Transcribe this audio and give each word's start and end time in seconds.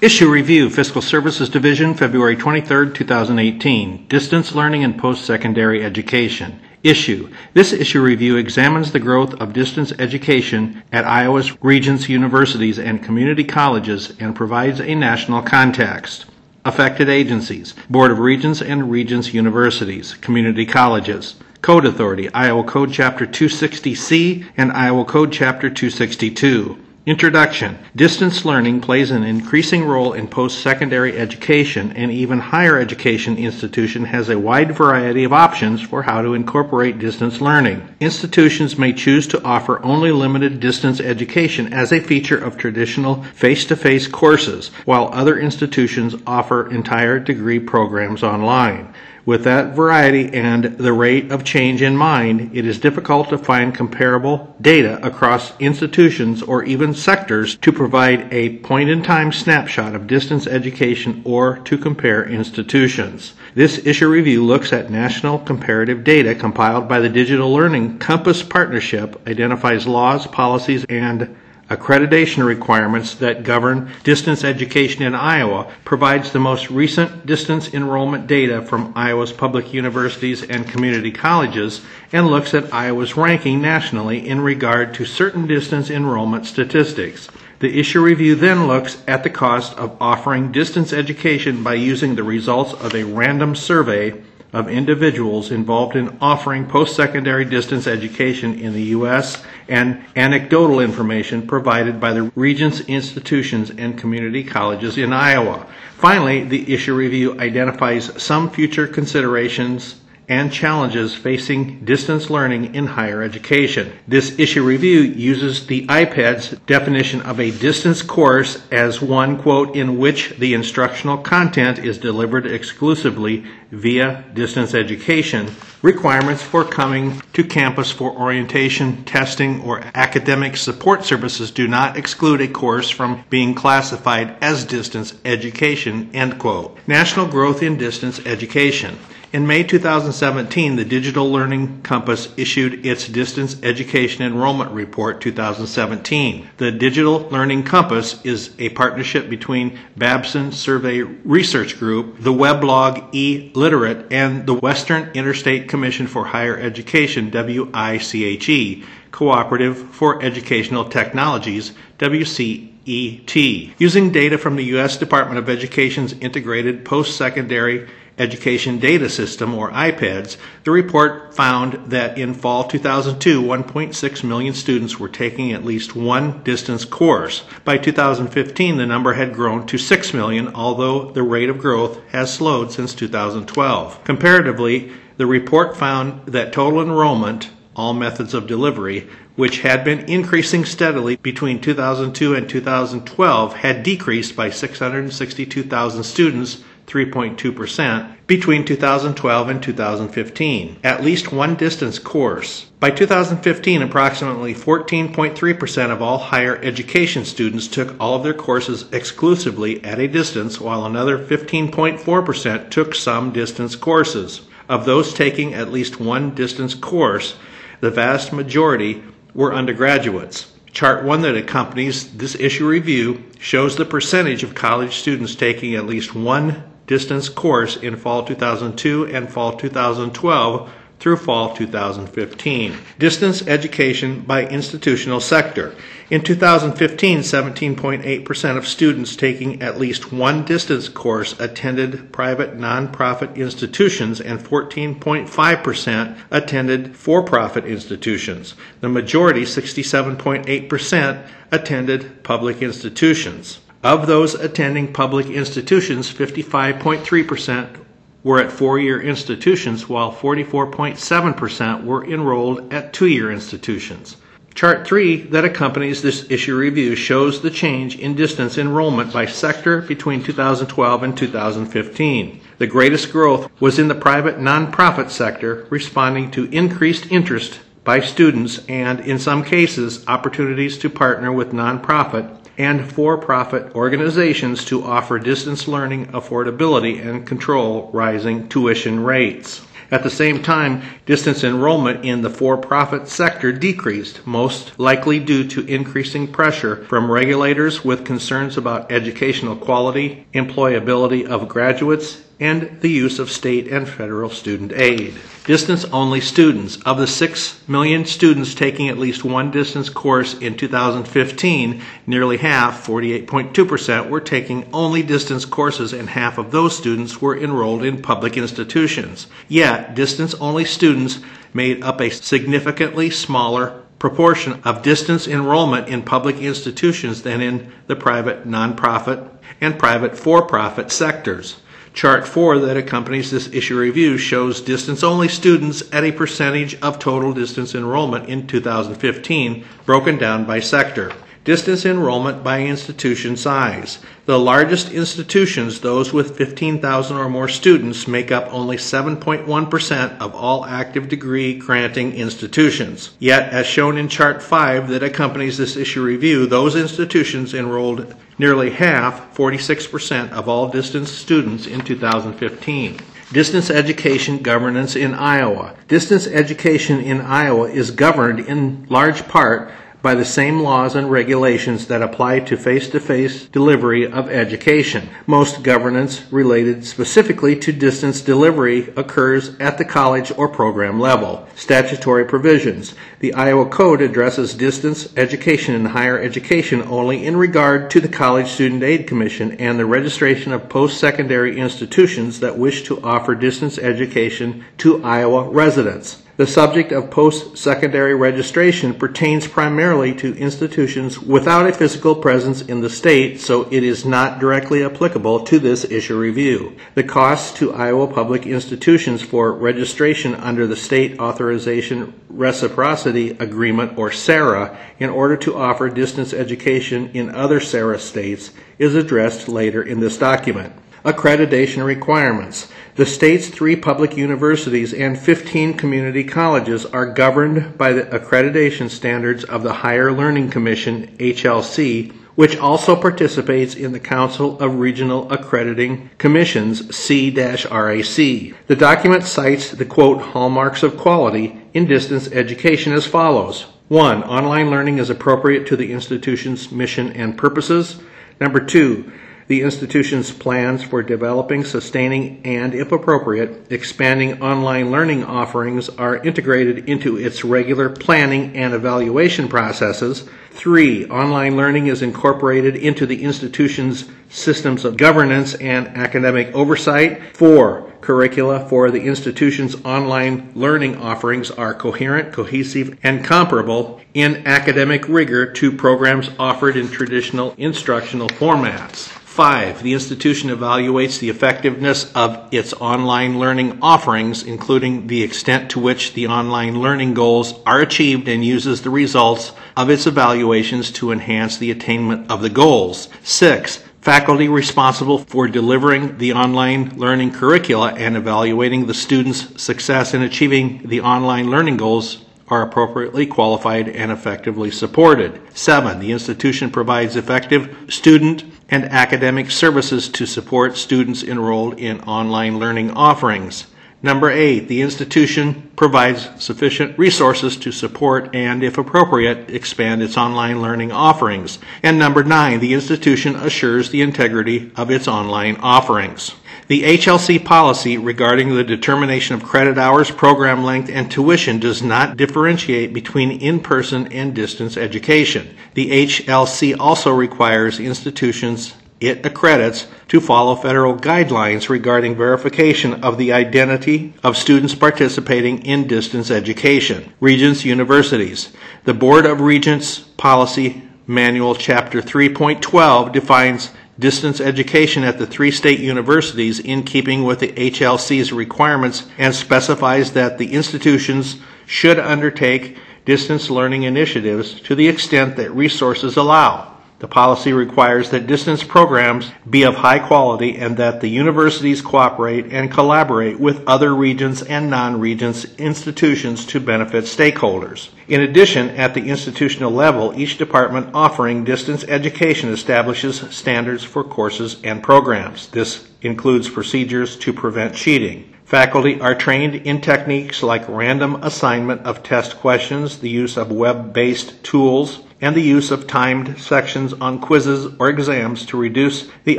Issue 0.00 0.30
Review, 0.30 0.70
Fiscal 0.70 1.02
Services 1.02 1.50
Division, 1.50 1.92
February 1.92 2.34
23, 2.34 2.90
2018. 2.94 4.06
Distance 4.06 4.54
Learning 4.54 4.82
and 4.82 4.96
Post-Secondary 4.96 5.84
Education. 5.84 6.58
Issue. 6.82 7.28
This 7.52 7.74
issue 7.74 8.00
review 8.00 8.38
examines 8.38 8.92
the 8.92 8.98
growth 8.98 9.34
of 9.34 9.52
distance 9.52 9.92
education 9.98 10.82
at 10.90 11.04
Iowa's 11.04 11.62
Regents 11.62 12.08
universities 12.08 12.78
and 12.78 13.04
community 13.04 13.44
colleges 13.44 14.14
and 14.18 14.34
provides 14.34 14.80
a 14.80 14.94
national 14.94 15.42
context. 15.42 16.24
Affected 16.64 17.10
agencies 17.10 17.74
Board 17.90 18.10
of 18.10 18.20
Regents 18.20 18.62
and 18.62 18.90
Regents 18.90 19.34
Universities, 19.34 20.14
Community 20.14 20.64
Colleges, 20.64 21.34
Code 21.60 21.84
Authority, 21.84 22.32
Iowa 22.32 22.64
Code 22.64 22.90
Chapter 22.90 23.26
260C 23.26 24.46
and 24.56 24.72
Iowa 24.72 25.04
Code 25.04 25.30
Chapter 25.30 25.68
262. 25.68 26.78
Introduction 27.06 27.78
Distance 27.96 28.44
learning 28.44 28.82
plays 28.82 29.10
an 29.10 29.22
increasing 29.22 29.84
role 29.84 30.12
in 30.12 30.28
post 30.28 30.60
secondary 30.60 31.16
education, 31.16 31.92
and 31.92 32.12
even 32.12 32.38
higher 32.38 32.78
education 32.78 33.38
institution 33.38 34.04
has 34.04 34.28
a 34.28 34.38
wide 34.38 34.72
variety 34.72 35.24
of 35.24 35.32
options 35.32 35.80
for 35.80 36.02
how 36.02 36.20
to 36.20 36.34
incorporate 36.34 36.98
distance 36.98 37.40
learning. 37.40 37.88
Institutions 38.00 38.76
may 38.76 38.92
choose 38.92 39.26
to 39.28 39.42
offer 39.42 39.82
only 39.82 40.12
limited 40.12 40.60
distance 40.60 41.00
education 41.00 41.72
as 41.72 41.90
a 41.90 42.00
feature 42.00 42.36
of 42.36 42.58
traditional 42.58 43.22
face 43.22 43.64
to 43.64 43.76
face 43.76 44.06
courses, 44.06 44.68
while 44.84 45.08
other 45.10 45.38
institutions 45.38 46.14
offer 46.26 46.70
entire 46.70 47.18
degree 47.18 47.58
programs 47.58 48.22
online. 48.22 48.92
With 49.26 49.44
that 49.44 49.76
variety 49.76 50.32
and 50.32 50.64
the 50.64 50.92
rate 50.92 51.30
of 51.30 51.44
change 51.44 51.82
in 51.82 51.96
mind, 51.96 52.50
it 52.54 52.64
is 52.64 52.78
difficult 52.78 53.28
to 53.28 53.38
find 53.38 53.74
comparable 53.74 54.56
data 54.60 55.04
across 55.06 55.52
institutions 55.60 56.42
or 56.42 56.64
even 56.64 56.94
sectors 56.94 57.56
to 57.58 57.70
provide 57.70 58.32
a 58.32 58.58
point 58.58 58.88
in 58.88 59.02
time 59.02 59.30
snapshot 59.30 59.94
of 59.94 60.06
distance 60.06 60.46
education 60.46 61.20
or 61.24 61.58
to 61.58 61.76
compare 61.76 62.24
institutions. 62.24 63.34
This 63.54 63.84
issue 63.86 64.08
review 64.08 64.44
looks 64.44 64.72
at 64.72 64.90
national 64.90 65.40
comparative 65.40 66.02
data 66.02 66.34
compiled 66.34 66.88
by 66.88 67.00
the 67.00 67.08
Digital 67.08 67.52
Learning 67.52 67.98
Compass 67.98 68.42
Partnership, 68.42 69.20
identifies 69.28 69.86
laws, 69.86 70.26
policies, 70.26 70.84
and 70.88 71.36
accreditation 71.70 72.44
requirements 72.44 73.14
that 73.14 73.44
govern 73.44 73.90
distance 74.02 74.42
education 74.42 75.04
in 75.04 75.14
Iowa, 75.14 75.72
provides 75.84 76.32
the 76.32 76.40
most 76.40 76.68
recent 76.68 77.24
distance 77.24 77.72
enrollment 77.72 78.26
data 78.26 78.60
from 78.60 78.92
Iowa's 78.96 79.32
public 79.32 79.72
universities 79.72 80.42
and 80.42 80.66
community 80.68 81.12
colleges, 81.12 81.80
and 82.12 82.26
looks 82.26 82.52
at 82.54 82.74
Iowa's 82.74 83.16
ranking 83.16 83.62
nationally 83.62 84.28
in 84.28 84.40
regard 84.40 84.92
to 84.94 85.04
certain 85.04 85.46
distance 85.46 85.90
enrollment 85.90 86.44
statistics. 86.44 87.28
The 87.60 87.78
issue 87.78 88.00
review 88.00 88.34
then 88.34 88.66
looks 88.66 89.00
at 89.06 89.22
the 89.22 89.30
cost 89.30 89.78
of 89.78 89.96
offering 90.00 90.50
distance 90.50 90.92
education 90.92 91.62
by 91.62 91.74
using 91.74 92.16
the 92.16 92.24
results 92.24 92.72
of 92.72 92.94
a 92.94 93.04
random 93.04 93.54
survey 93.54 94.20
of 94.52 94.68
individuals 94.68 95.50
involved 95.50 95.96
in 95.96 96.16
offering 96.20 96.66
post 96.66 96.96
secondary 96.96 97.44
distance 97.44 97.86
education 97.86 98.58
in 98.58 98.72
the 98.72 98.82
U.S. 98.82 99.42
and 99.68 100.04
anecdotal 100.16 100.80
information 100.80 101.46
provided 101.46 102.00
by 102.00 102.12
the 102.12 102.30
Regents 102.34 102.80
institutions 102.80 103.70
and 103.70 103.96
community 103.96 104.42
colleges 104.42 104.98
in 104.98 105.12
Iowa. 105.12 105.66
Finally, 105.96 106.44
the 106.44 106.72
issue 106.72 106.94
review 106.94 107.38
identifies 107.38 108.22
some 108.22 108.50
future 108.50 108.86
considerations 108.86 109.96
and 110.30 110.52
challenges 110.52 111.12
facing 111.12 111.84
distance 111.84 112.30
learning 112.30 112.72
in 112.72 112.86
higher 112.86 113.20
education. 113.20 113.92
This 114.06 114.38
issue 114.38 114.62
review 114.62 115.00
uses 115.00 115.66
the 115.66 115.86
IPEDS 115.88 116.64
definition 116.66 117.20
of 117.22 117.40
a 117.40 117.50
distance 117.50 118.00
course 118.00 118.62
as 118.70 119.02
one, 119.02 119.42
quote, 119.42 119.74
in 119.74 119.98
which 119.98 120.30
the 120.38 120.54
instructional 120.54 121.18
content 121.18 121.80
is 121.80 121.98
delivered 121.98 122.46
exclusively 122.46 123.44
via 123.72 124.24
distance 124.32 124.72
education, 124.72 125.50
requirements 125.82 126.42
for 126.42 126.64
coming 126.64 127.20
to 127.32 127.42
campus 127.42 127.90
for 127.90 128.12
orientation, 128.12 129.04
testing, 129.04 129.60
or 129.62 129.82
academic 129.94 130.56
support 130.56 131.04
services 131.04 131.50
do 131.50 131.66
not 131.66 131.96
exclude 131.96 132.40
a 132.40 132.46
course 132.46 132.88
from 132.88 133.24
being 133.30 133.52
classified 133.52 134.36
as 134.40 134.64
distance 134.64 135.14
education, 135.24 136.08
end 136.14 136.38
quote. 136.38 136.78
National 136.86 137.26
growth 137.26 137.64
in 137.64 137.76
distance 137.76 138.20
education. 138.24 138.96
In 139.32 139.46
May 139.46 139.62
2017, 139.62 140.74
the 140.74 140.84
Digital 140.84 141.30
Learning 141.30 141.82
Compass 141.82 142.30
issued 142.36 142.84
its 142.84 143.06
Distance 143.06 143.56
Education 143.62 144.24
Enrollment 144.24 144.72
Report 144.72 145.20
2017. 145.20 146.50
The 146.56 146.72
Digital 146.72 147.20
Learning 147.28 147.62
Compass 147.62 148.20
is 148.24 148.50
a 148.58 148.70
partnership 148.70 149.30
between 149.30 149.78
Babson 149.96 150.50
Survey 150.50 151.02
Research 151.02 151.78
Group, 151.78 152.16
the 152.18 152.32
weblog 152.32 153.12
eLiterate, 153.12 154.08
and 154.10 154.46
the 154.46 154.54
Western 154.54 155.08
Interstate 155.14 155.68
Commission 155.68 156.08
for 156.08 156.24
Higher 156.24 156.58
Education, 156.58 157.30
WICHE, 157.30 158.84
Cooperative 159.12 159.78
for 159.94 160.20
Educational 160.24 160.86
Technologies, 160.86 161.70
WCET. 162.00 163.74
Using 163.78 164.10
data 164.10 164.38
from 164.38 164.56
the 164.56 164.64
U.S. 164.64 164.96
Department 164.96 165.38
of 165.38 165.48
Education's 165.48 166.14
Integrated 166.14 166.84
Post 166.84 167.16
Secondary 167.16 167.86
Education 168.20 168.78
Data 168.78 169.08
System, 169.08 169.54
or 169.54 169.70
IPEDS, 169.70 170.36
the 170.64 170.70
report 170.70 171.34
found 171.34 171.90
that 171.90 172.18
in 172.18 172.34
fall 172.34 172.64
2002, 172.64 173.40
1.6 173.40 174.24
million 174.24 174.52
students 174.52 175.00
were 175.00 175.08
taking 175.08 175.52
at 175.52 175.64
least 175.64 175.96
one 175.96 176.42
distance 176.42 176.84
course. 176.84 177.44
By 177.64 177.78
2015, 177.78 178.76
the 178.76 178.84
number 178.84 179.14
had 179.14 179.32
grown 179.32 179.66
to 179.68 179.78
6 179.78 180.12
million, 180.12 180.54
although 180.54 181.10
the 181.10 181.22
rate 181.22 181.48
of 181.48 181.58
growth 181.58 181.98
has 182.10 182.34
slowed 182.34 182.72
since 182.72 182.94
2012. 182.94 184.04
Comparatively, 184.04 184.92
the 185.16 185.26
report 185.26 185.74
found 185.74 186.26
that 186.26 186.52
total 186.52 186.82
enrollment, 186.82 187.48
all 187.74 187.94
methods 187.94 188.34
of 188.34 188.46
delivery, 188.46 189.08
which 189.36 189.60
had 189.60 189.82
been 189.82 190.00
increasing 190.00 190.66
steadily 190.66 191.16
between 191.16 191.58
2002 191.58 192.34
and 192.34 192.46
2012, 192.46 193.54
had 193.54 193.82
decreased 193.82 194.36
by 194.36 194.50
662,000 194.50 196.02
students 196.04 196.62
3.2%, 196.90 198.16
between 198.26 198.64
2012 198.64 199.48
and 199.48 199.62
2015. 199.62 200.76
At 200.82 201.04
least 201.04 201.32
one 201.32 201.54
distance 201.54 201.98
course. 201.98 202.66
By 202.80 202.90
2015, 202.90 203.82
approximately 203.82 204.54
14.3% 204.54 205.90
of 205.90 206.02
all 206.02 206.18
higher 206.18 206.56
education 206.56 207.24
students 207.24 207.68
took 207.68 207.94
all 208.00 208.16
of 208.16 208.24
their 208.24 208.34
courses 208.34 208.86
exclusively 208.92 209.82
at 209.84 210.00
a 210.00 210.08
distance, 210.08 210.60
while 210.60 210.84
another 210.84 211.18
15.4% 211.18 212.70
took 212.70 212.94
some 212.94 213.32
distance 213.32 213.76
courses. 213.76 214.40
Of 214.68 214.84
those 214.84 215.14
taking 215.14 215.54
at 215.54 215.72
least 215.72 216.00
one 216.00 216.34
distance 216.34 216.74
course, 216.74 217.36
the 217.80 217.90
vast 217.90 218.32
majority 218.32 219.02
were 219.34 219.54
undergraduates. 219.54 220.52
Chart 220.72 221.04
1 221.04 221.22
that 221.22 221.36
accompanies 221.36 222.12
this 222.12 222.36
issue 222.36 222.66
review 222.66 223.24
shows 223.40 223.76
the 223.76 223.84
percentage 223.84 224.44
of 224.44 224.54
college 224.54 224.94
students 224.94 225.34
taking 225.34 225.74
at 225.74 225.86
least 225.86 226.14
one 226.14 226.62
distance 226.90 227.28
course 227.28 227.76
in 227.76 227.94
fall 227.94 228.24
2002 228.24 229.06
and 229.06 229.32
fall 229.32 229.56
2012 229.56 230.72
through 230.98 231.16
fall 231.16 231.54
2015. 231.54 232.76
Distance 232.98 233.46
education 233.46 234.22
by 234.22 234.44
institutional 234.48 235.20
sector. 235.20 235.72
In 236.10 236.20
2015, 236.20 237.20
17.8% 237.20 238.56
of 238.56 238.66
students 238.66 239.14
taking 239.14 239.62
at 239.62 239.78
least 239.78 240.12
one 240.12 240.44
distance 240.44 240.88
course 240.88 241.38
attended 241.38 242.12
private 242.12 242.58
nonprofit 242.58 243.36
institutions 243.36 244.20
and 244.20 244.40
14.5% 244.40 246.18
attended 246.32 246.96
for 246.96 247.22
profit 247.22 247.66
institutions. 247.66 248.56
The 248.80 248.88
majority, 248.88 249.42
67.8%, 249.42 251.28
attended 251.52 252.24
public 252.24 252.60
institutions. 252.60 253.60
Of 253.82 254.06
those 254.06 254.34
attending 254.34 254.92
public 254.92 255.26
institutions, 255.28 256.12
55.3% 256.12 257.76
were 258.22 258.38
at 258.38 258.52
four 258.52 258.78
year 258.78 259.00
institutions, 259.00 259.88
while 259.88 260.12
44.7% 260.12 261.84
were 261.84 262.04
enrolled 262.04 262.70
at 262.70 262.92
two 262.92 263.06
year 263.06 263.32
institutions. 263.32 264.18
Chart 264.54 264.86
3 264.86 265.22
that 265.28 265.46
accompanies 265.46 266.02
this 266.02 266.30
issue 266.30 266.54
review 266.56 266.94
shows 266.94 267.40
the 267.40 267.50
change 267.50 267.98
in 267.98 268.14
distance 268.14 268.58
enrollment 268.58 269.14
by 269.14 269.24
sector 269.24 269.80
between 269.80 270.22
2012 270.22 271.02
and 271.02 271.16
2015. 271.16 272.40
The 272.58 272.66
greatest 272.66 273.10
growth 273.10 273.50
was 273.60 273.78
in 273.78 273.88
the 273.88 273.94
private 273.94 274.36
nonprofit 274.36 275.08
sector, 275.08 275.66
responding 275.70 276.30
to 276.32 276.54
increased 276.54 277.10
interest 277.10 277.60
by 277.84 278.00
students 278.00 278.60
and, 278.68 279.00
in 279.00 279.18
some 279.18 279.42
cases, 279.42 280.04
opportunities 280.06 280.76
to 280.78 280.90
partner 280.90 281.32
with 281.32 281.52
nonprofit 281.52 282.39
and 282.60 282.92
for 282.92 283.16
profit 283.16 283.74
organizations 283.74 284.66
to 284.66 284.84
offer 284.84 285.18
distance 285.18 285.66
learning 285.66 286.04
affordability 286.08 287.02
and 287.02 287.26
control 287.26 287.90
rising 287.94 288.46
tuition 288.50 289.02
rates. 289.02 289.62
At 289.90 290.02
the 290.02 290.10
same 290.10 290.42
time, 290.42 290.82
distance 291.06 291.42
enrollment 291.42 292.04
in 292.04 292.20
the 292.20 292.28
for-profit 292.28 293.08
sector 293.08 293.50
decreased, 293.50 294.26
most 294.26 294.78
likely 294.78 295.18
due 295.18 295.48
to 295.48 295.66
increasing 295.66 296.28
pressure 296.28 296.84
from 296.84 297.10
regulators 297.10 297.82
with 297.82 298.04
concerns 298.04 298.58
about 298.58 298.92
educational 298.92 299.56
quality, 299.56 300.26
employability 300.34 301.26
of 301.26 301.48
graduates, 301.48 302.20
and 302.40 302.80
the 302.80 302.88
use 302.88 303.18
of 303.18 303.30
state 303.30 303.68
and 303.68 303.86
federal 303.86 304.30
student 304.30 304.72
aid. 304.72 305.14
Distance 305.44 305.84
only 305.86 306.20
students. 306.20 306.78
Of 306.86 306.96
the 306.96 307.06
6 307.06 307.60
million 307.68 308.06
students 308.06 308.54
taking 308.54 308.88
at 308.88 308.98
least 308.98 309.24
one 309.24 309.50
distance 309.50 309.90
course 309.90 310.34
in 310.34 310.56
2015, 310.56 311.82
nearly 312.06 312.38
half, 312.38 312.86
48.2%, 312.86 314.08
were 314.08 314.20
taking 314.20 314.68
only 314.72 315.02
distance 315.02 315.44
courses, 315.44 315.92
and 315.92 316.08
half 316.08 316.38
of 316.38 316.50
those 316.50 316.76
students 316.76 317.20
were 317.20 317.38
enrolled 317.38 317.84
in 317.84 318.00
public 318.00 318.36
institutions. 318.36 319.26
Yet, 319.48 319.94
distance 319.94 320.34
only 320.34 320.64
students 320.64 321.20
made 321.52 321.82
up 321.82 322.00
a 322.00 322.10
significantly 322.10 323.10
smaller 323.10 323.82
proportion 323.98 324.62
of 324.64 324.82
distance 324.82 325.28
enrollment 325.28 325.88
in 325.88 326.02
public 326.02 326.38
institutions 326.38 327.22
than 327.22 327.42
in 327.42 327.70
the 327.86 327.96
private 327.96 328.48
nonprofit 328.48 329.28
and 329.60 329.78
private 329.78 330.16
for 330.16 330.42
profit 330.42 330.90
sectors. 330.90 331.56
Chart 331.92 332.26
4 332.26 332.60
that 332.60 332.76
accompanies 332.76 333.30
this 333.30 333.52
issue 333.52 333.76
review 333.78 334.16
shows 334.16 334.60
distance 334.60 335.02
only 335.02 335.28
students 335.28 335.82
at 335.92 336.04
a 336.04 336.12
percentage 336.12 336.80
of 336.80 336.98
total 336.98 337.32
distance 337.32 337.74
enrollment 337.74 338.28
in 338.28 338.46
2015, 338.46 339.64
broken 339.84 340.16
down 340.16 340.44
by 340.44 340.60
sector. 340.60 341.12
Distance 341.42 341.86
enrollment 341.86 342.44
by 342.44 342.60
institution 342.60 343.34
size. 343.34 343.98
The 344.26 344.38
largest 344.38 344.92
institutions, 344.92 345.80
those 345.80 346.12
with 346.12 346.36
15,000 346.36 347.16
or 347.16 347.30
more 347.30 347.48
students, 347.48 348.06
make 348.06 348.30
up 348.30 348.52
only 348.52 348.76
7.1% 348.76 350.18
of 350.18 350.34
all 350.34 350.66
active 350.66 351.08
degree 351.08 351.54
granting 351.54 352.12
institutions. 352.12 353.12
Yet, 353.18 353.50
as 353.54 353.66
shown 353.66 353.96
in 353.96 354.08
Chart 354.08 354.42
5 354.42 354.88
that 354.90 355.02
accompanies 355.02 355.56
this 355.56 355.76
issue 355.76 356.02
review, 356.02 356.44
those 356.44 356.76
institutions 356.76 357.54
enrolled 357.54 358.14
nearly 358.38 358.70
half, 358.70 359.34
46%, 359.34 360.32
of 360.32 360.46
all 360.46 360.68
distance 360.68 361.10
students 361.10 361.66
in 361.66 361.80
2015. 361.80 362.98
Distance 363.32 363.70
education 363.70 364.38
governance 364.38 364.94
in 364.94 365.14
Iowa. 365.14 365.74
Distance 365.88 366.26
education 366.26 367.00
in 367.00 367.22
Iowa 367.22 367.70
is 367.70 367.92
governed 367.92 368.40
in 368.40 368.86
large 368.90 369.26
part 369.26 369.72
by 370.02 370.14
the 370.14 370.24
same 370.24 370.60
laws 370.60 370.94
and 370.94 371.10
regulations 371.10 371.86
that 371.88 372.02
apply 372.02 372.40
to 372.40 372.56
face 372.56 372.88
to 372.90 373.00
face 373.00 373.46
delivery 373.46 374.10
of 374.10 374.30
education. 374.30 375.08
Most 375.26 375.62
governance 375.62 376.22
related 376.32 376.84
specifically 376.84 377.56
to 377.56 377.72
distance 377.72 378.20
delivery 378.20 378.92
occurs 378.96 379.58
at 379.60 379.78
the 379.78 379.84
college 379.84 380.32
or 380.36 380.48
program 380.48 380.98
level. 380.98 381.46
Statutory 381.54 382.24
provisions. 382.24 382.94
The 383.20 383.34
Iowa 383.34 383.66
Code 383.66 384.00
addresses 384.00 384.54
distance 384.54 385.12
education 385.16 385.74
in 385.74 385.84
higher 385.84 386.18
education 386.18 386.82
only 386.82 387.26
in 387.26 387.36
regard 387.36 387.90
to 387.90 388.00
the 388.00 388.08
College 388.08 388.48
Student 388.48 388.82
Aid 388.82 389.06
Commission 389.06 389.52
and 389.52 389.78
the 389.78 389.86
registration 389.86 390.52
of 390.52 390.68
post 390.68 390.98
secondary 390.98 391.58
institutions 391.58 392.40
that 392.40 392.56
wish 392.56 392.84
to 392.84 393.00
offer 393.02 393.34
distance 393.34 393.78
education 393.78 394.64
to 394.78 395.04
Iowa 395.04 395.50
residents. 395.50 396.22
The 396.36 396.46
subject 396.46 396.90
of 396.90 397.10
post 397.10 397.58
secondary 397.58 398.14
registration 398.14 398.94
pertains 398.94 399.46
primarily 399.46 400.14
to 400.14 400.34
institutions 400.36 401.20
without 401.20 401.66
a 401.66 401.72
physical 401.72 402.14
presence 402.14 402.62
in 402.62 402.80
the 402.80 402.88
state, 402.88 403.40
so 403.40 403.68
it 403.70 403.82
is 403.82 404.06
not 404.06 404.38
directly 404.38 404.82
applicable 404.82 405.40
to 405.44 405.58
this 405.58 405.84
issue 405.84 406.16
review. 406.16 406.76
The 406.94 407.02
costs 407.02 407.58
to 407.58 407.74
Iowa 407.74 408.06
public 408.06 408.46
institutions 408.46 409.20
for 409.20 409.52
registration 409.52 410.34
under 410.34 410.66
the 410.66 410.76
State 410.76 411.20
Authorization 411.20 412.14
Reciprocity 412.30 413.30
Agreement, 413.30 413.98
or 413.98 414.10
SARA, 414.10 414.78
in 414.98 415.10
order 415.10 415.36
to 415.38 415.56
offer 415.56 415.90
distance 415.90 416.32
education 416.32 417.10
in 417.12 417.34
other 417.34 417.60
SARA 417.60 417.98
states 417.98 418.52
is 418.78 418.94
addressed 418.94 419.48
later 419.48 419.82
in 419.82 420.00
this 420.00 420.16
document. 420.16 420.72
Accreditation 421.04 421.84
requirements. 421.84 422.70
The 422.96 423.06
state's 423.06 423.48
three 423.48 423.74
public 423.74 424.16
universities 424.18 424.92
and 424.92 425.18
15 425.18 425.74
community 425.74 426.24
colleges 426.24 426.84
are 426.84 427.06
governed 427.06 427.78
by 427.78 427.94
the 427.94 428.02
accreditation 428.02 428.90
standards 428.90 429.42
of 429.44 429.62
the 429.62 429.72
Higher 429.72 430.12
Learning 430.12 430.50
Commission, 430.50 431.16
HLC, 431.18 432.12
which 432.34 432.58
also 432.58 432.94
participates 432.94 433.74
in 433.74 433.92
the 433.92 434.00
Council 434.00 434.58
of 434.60 434.78
Regional 434.78 435.30
Accrediting 435.32 436.10
Commissions, 436.18 436.94
C-RAC. 436.94 438.54
The 438.66 438.76
document 438.76 439.24
cites 439.24 439.70
the 439.70 439.86
quote 439.86 440.20
hallmarks 440.20 440.82
of 440.82 440.98
quality 440.98 441.62
in 441.72 441.86
distance 441.86 442.30
education 442.30 442.92
as 442.92 443.06
follows. 443.06 443.66
1. 443.88 444.22
Online 444.24 444.70
learning 444.70 444.98
is 444.98 445.08
appropriate 445.08 445.66
to 445.66 445.76
the 445.76 445.92
institution's 445.92 446.70
mission 446.70 447.12
and 447.14 447.38
purposes. 447.38 448.00
Number 448.38 448.60
2 448.60 449.10
the 449.50 449.62
institution's 449.62 450.30
plans 450.30 450.80
for 450.80 451.02
developing, 451.02 451.64
sustaining, 451.64 452.40
and, 452.44 452.72
if 452.72 452.92
appropriate, 452.92 453.66
expanding 453.72 454.40
online 454.40 454.92
learning 454.92 455.24
offerings 455.24 455.88
are 455.88 456.18
integrated 456.18 456.88
into 456.88 457.16
its 457.16 457.44
regular 457.44 457.88
planning 457.88 458.56
and 458.56 458.72
evaluation 458.72 459.48
processes. 459.48 460.28
Three, 460.52 461.04
online 461.06 461.56
learning 461.56 461.88
is 461.88 462.00
incorporated 462.00 462.76
into 462.76 463.06
the 463.06 463.24
institution's 463.24 464.08
systems 464.28 464.84
of 464.84 464.96
governance 464.96 465.54
and 465.56 465.88
academic 465.96 466.54
oversight. 466.54 467.36
Four, 467.36 467.92
curricula 468.02 468.68
for 468.68 468.92
the 468.92 469.02
institution's 469.02 469.74
online 469.84 470.52
learning 470.54 470.96
offerings 470.98 471.50
are 471.50 471.74
coherent, 471.74 472.32
cohesive, 472.32 472.96
and 473.02 473.24
comparable 473.24 474.00
in 474.14 474.46
academic 474.46 475.08
rigor 475.08 475.52
to 475.54 475.72
programs 475.72 476.30
offered 476.38 476.76
in 476.76 476.88
traditional 476.88 477.52
instructional 477.58 478.28
formats. 478.28 479.19
Five, 479.40 479.82
the 479.82 479.94
institution 479.94 480.50
evaluates 480.50 481.18
the 481.18 481.30
effectiveness 481.30 482.12
of 482.12 482.52
its 482.52 482.74
online 482.74 483.38
learning 483.38 483.78
offerings, 483.80 484.42
including 484.42 485.06
the 485.06 485.22
extent 485.22 485.70
to 485.70 485.80
which 485.80 486.12
the 486.12 486.26
online 486.26 486.82
learning 486.82 487.14
goals 487.14 487.54
are 487.64 487.80
achieved 487.80 488.28
and 488.28 488.44
uses 488.44 488.82
the 488.82 488.90
results 488.90 489.52
of 489.78 489.88
its 489.88 490.06
evaluations 490.06 490.90
to 490.90 491.10
enhance 491.10 491.56
the 491.56 491.70
attainment 491.70 492.30
of 492.30 492.42
the 492.42 492.50
goals. 492.50 493.08
Six, 493.22 493.82
faculty 494.02 494.46
responsible 494.46 495.20
for 495.20 495.48
delivering 495.48 496.18
the 496.18 496.34
online 496.34 496.98
learning 496.98 497.32
curricula 497.32 497.94
and 497.94 498.18
evaluating 498.18 498.84
the 498.84 498.92
students' 498.92 499.62
success 499.62 500.12
in 500.12 500.20
achieving 500.20 500.82
the 500.84 501.00
online 501.00 501.50
learning 501.50 501.78
goals 501.78 502.26
are 502.48 502.60
appropriately 502.60 503.24
qualified 503.24 503.88
and 503.88 504.12
effectively 504.12 504.70
supported. 504.70 505.40
Seven, 505.56 505.98
the 505.98 506.12
institution 506.12 506.70
provides 506.70 507.16
effective 507.16 507.74
student 507.88 508.44
and 508.70 508.84
academic 508.84 509.50
services 509.50 510.08
to 510.08 510.26
support 510.26 510.76
students 510.76 511.22
enrolled 511.22 511.78
in 511.78 512.00
online 512.02 512.58
learning 512.58 512.90
offerings. 512.92 513.66
Number 514.02 514.30
eight, 514.30 514.60
the 514.60 514.80
institution 514.80 515.70
provides 515.76 516.30
sufficient 516.42 516.98
resources 516.98 517.56
to 517.58 517.70
support 517.70 518.34
and, 518.34 518.62
if 518.62 518.78
appropriate, 518.78 519.50
expand 519.50 520.02
its 520.02 520.16
online 520.16 520.62
learning 520.62 520.90
offerings. 520.90 521.58
And 521.82 521.98
number 521.98 522.24
nine, 522.24 522.60
the 522.60 522.72
institution 522.72 523.36
assures 523.36 523.90
the 523.90 524.00
integrity 524.00 524.72
of 524.74 524.90
its 524.90 525.06
online 525.06 525.56
offerings. 525.56 526.34
The 526.70 526.84
HLC 526.84 527.44
policy 527.44 527.98
regarding 527.98 528.54
the 528.54 528.62
determination 528.62 529.34
of 529.34 529.42
credit 529.42 529.76
hours, 529.76 530.08
program 530.12 530.62
length, 530.62 530.88
and 530.88 531.10
tuition 531.10 531.58
does 531.58 531.82
not 531.82 532.16
differentiate 532.16 532.92
between 532.92 533.32
in 533.32 533.58
person 533.58 534.12
and 534.12 534.32
distance 534.36 534.76
education. 534.76 535.56
The 535.74 536.06
HLC 536.06 536.76
also 536.78 537.10
requires 537.10 537.80
institutions 537.80 538.74
it 539.00 539.26
accredits 539.26 539.88
to 540.06 540.20
follow 540.20 540.54
federal 540.54 540.94
guidelines 540.94 541.68
regarding 541.68 542.14
verification 542.14 543.02
of 543.02 543.18
the 543.18 543.32
identity 543.32 544.14
of 544.22 544.36
students 544.36 544.76
participating 544.76 545.66
in 545.66 545.88
distance 545.88 546.30
education. 546.30 547.12
Regents 547.18 547.64
Universities. 547.64 548.52
The 548.84 548.94
Board 548.94 549.26
of 549.26 549.40
Regents 549.40 549.98
Policy 549.98 550.82
Manual, 551.08 551.56
Chapter 551.56 552.00
3.12, 552.00 553.10
defines 553.10 553.70
distance 554.00 554.40
education 554.40 555.04
at 555.04 555.18
the 555.18 555.26
three 555.26 555.50
state 555.50 555.78
universities 555.78 556.58
in 556.58 556.82
keeping 556.82 557.22
with 557.22 557.38
the 557.40 557.52
HLC's 557.52 558.32
requirements 558.32 559.06
and 559.18 559.34
specifies 559.34 560.12
that 560.12 560.38
the 560.38 560.52
institutions 560.52 561.36
should 561.66 561.98
undertake 561.98 562.78
distance 563.04 563.50
learning 563.50 563.84
initiatives 563.84 564.60
to 564.62 564.74
the 564.74 564.88
extent 564.88 565.36
that 565.36 565.50
resources 565.52 566.16
allow. 566.16 566.69
The 567.00 567.08
policy 567.08 567.54
requires 567.54 568.10
that 568.10 568.26
distance 568.26 568.62
programs 568.62 569.30
be 569.48 569.62
of 569.62 569.76
high 569.76 570.00
quality 570.00 570.58
and 570.58 570.76
that 570.76 571.00
the 571.00 571.08
universities 571.08 571.80
cooperate 571.80 572.52
and 572.52 572.70
collaborate 572.70 573.40
with 573.40 573.66
other 573.66 573.94
Regents 573.94 574.42
and 574.42 574.68
non-Regents 574.68 575.46
institutions 575.56 576.44
to 576.46 576.60
benefit 576.60 577.04
stakeholders. 577.04 577.88
In 578.06 578.20
addition, 578.20 578.68
at 578.70 578.92
the 578.92 579.08
institutional 579.08 579.70
level, 579.70 580.12
each 580.14 580.36
department 580.36 580.90
offering 580.92 581.42
distance 581.42 581.84
education 581.84 582.50
establishes 582.50 583.20
standards 583.34 583.82
for 583.82 584.04
courses 584.04 584.58
and 584.62 584.82
programs. 584.82 585.48
This 585.48 585.88
includes 586.02 586.50
procedures 586.50 587.16
to 587.20 587.32
prevent 587.32 587.74
cheating. 587.74 588.30
Faculty 588.44 589.00
are 589.00 589.14
trained 589.14 589.54
in 589.54 589.80
techniques 589.80 590.42
like 590.42 590.68
random 590.68 591.22
assignment 591.22 591.80
of 591.86 592.02
test 592.02 592.36
questions, 592.36 592.98
the 592.98 593.08
use 593.08 593.38
of 593.38 593.50
web 593.50 593.94
based 593.94 594.42
tools, 594.42 595.00
and 595.20 595.36
the 595.36 595.42
use 595.42 595.70
of 595.70 595.86
timed 595.86 596.40
sections 596.40 596.92
on 596.94 597.20
quizzes 597.20 597.72
or 597.78 597.88
exams 597.88 598.44
to 598.46 598.56
reduce 598.56 599.08
the 599.24 599.38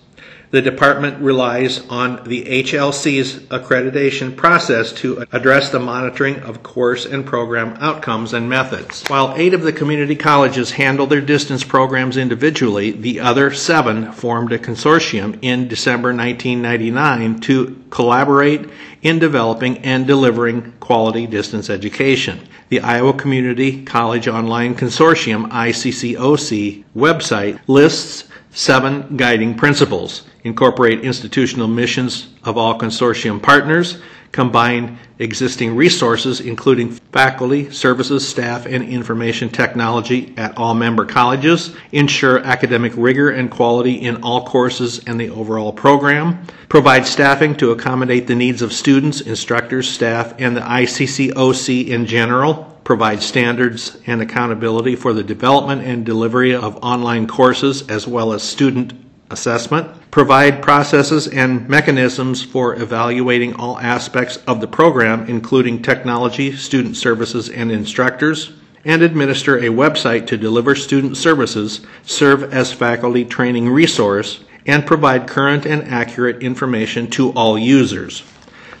the 0.50 0.62
department 0.62 1.20
relies 1.20 1.86
on 1.88 2.24
the 2.24 2.44
HLC's 2.44 3.34
accreditation 3.48 4.34
process 4.34 4.92
to 4.92 5.24
address 5.32 5.70
the 5.70 5.78
monitoring 5.78 6.36
of 6.40 6.62
course 6.62 7.04
and 7.04 7.26
program 7.26 7.76
outcomes 7.80 8.32
and 8.32 8.48
methods. 8.48 9.04
While 9.08 9.34
eight 9.36 9.52
of 9.52 9.62
the 9.62 9.72
community 9.72 10.16
colleges 10.16 10.70
handle 10.70 11.06
their 11.06 11.20
distance 11.20 11.64
programs 11.64 12.16
individually, 12.16 12.92
the 12.92 13.20
other 13.20 13.52
seven 13.52 14.12
formed 14.12 14.52
a 14.52 14.58
consortium 14.58 15.38
in 15.42 15.68
December 15.68 16.14
1999 16.14 17.40
to 17.40 17.84
collaborate 17.90 18.70
in 19.02 19.18
developing 19.18 19.78
and 19.78 20.06
delivering 20.06 20.72
quality 20.80 21.26
distance 21.26 21.68
education. 21.68 22.40
The 22.70 22.80
Iowa 22.80 23.12
Community 23.12 23.84
College 23.84 24.28
Online 24.28 24.74
Consortium, 24.74 25.50
ICCOC, 25.50 26.84
website 26.96 27.60
lists 27.66 28.24
seven 28.50 29.16
guiding 29.16 29.54
principles 29.54 30.27
incorporate 30.44 31.00
institutional 31.00 31.68
missions 31.68 32.28
of 32.44 32.56
all 32.56 32.78
consortium 32.78 33.42
partners, 33.42 33.98
combine 34.32 34.98
existing 35.18 35.74
resources, 35.74 36.40
including 36.40 36.90
faculty, 36.90 37.70
services, 37.70 38.26
staff, 38.26 38.66
and 38.66 38.84
information 38.84 39.48
technology 39.48 40.32
at 40.36 40.56
all 40.56 40.74
member 40.74 41.04
colleges, 41.04 41.74
ensure 41.92 42.38
academic 42.40 42.92
rigor 42.96 43.30
and 43.30 43.50
quality 43.50 43.94
in 43.94 44.22
all 44.22 44.46
courses 44.46 45.02
and 45.06 45.18
the 45.18 45.30
overall 45.30 45.72
program, 45.72 46.40
provide 46.68 47.06
staffing 47.06 47.54
to 47.54 47.70
accommodate 47.70 48.26
the 48.26 48.34
needs 48.34 48.62
of 48.62 48.72
students, 48.72 49.20
instructors, 49.22 49.88
staff, 49.88 50.34
and 50.38 50.56
the 50.56 50.60
ICCOC 50.60 51.88
in 51.88 52.06
general, 52.06 52.64
provide 52.84 53.22
standards 53.22 53.98
and 54.06 54.22
accountability 54.22 54.96
for 54.96 55.12
the 55.12 55.22
development 55.22 55.82
and 55.82 56.06
delivery 56.06 56.54
of 56.54 56.76
online 56.76 57.26
courses 57.26 57.86
as 57.88 58.06
well 58.06 58.32
as 58.32 58.42
student 58.42 59.07
assessment, 59.30 60.10
provide 60.10 60.62
processes 60.62 61.28
and 61.28 61.68
mechanisms 61.68 62.42
for 62.42 62.74
evaluating 62.80 63.54
all 63.54 63.78
aspects 63.78 64.38
of 64.46 64.60
the 64.60 64.66
program, 64.66 65.26
including 65.28 65.82
technology, 65.82 66.54
student 66.56 66.96
services, 66.96 67.48
and 67.48 67.70
instructors, 67.70 68.52
and 68.84 69.02
administer 69.02 69.58
a 69.58 69.68
website 69.68 70.26
to 70.26 70.36
deliver 70.36 70.74
student 70.74 71.16
services, 71.16 71.80
serve 72.04 72.52
as 72.54 72.72
faculty 72.72 73.24
training 73.24 73.68
resource, 73.68 74.40
and 74.66 74.86
provide 74.86 75.26
current 75.26 75.66
and 75.66 75.82
accurate 75.84 76.42
information 76.42 77.08
to 77.08 77.30
all 77.32 77.58
users. 77.58 78.22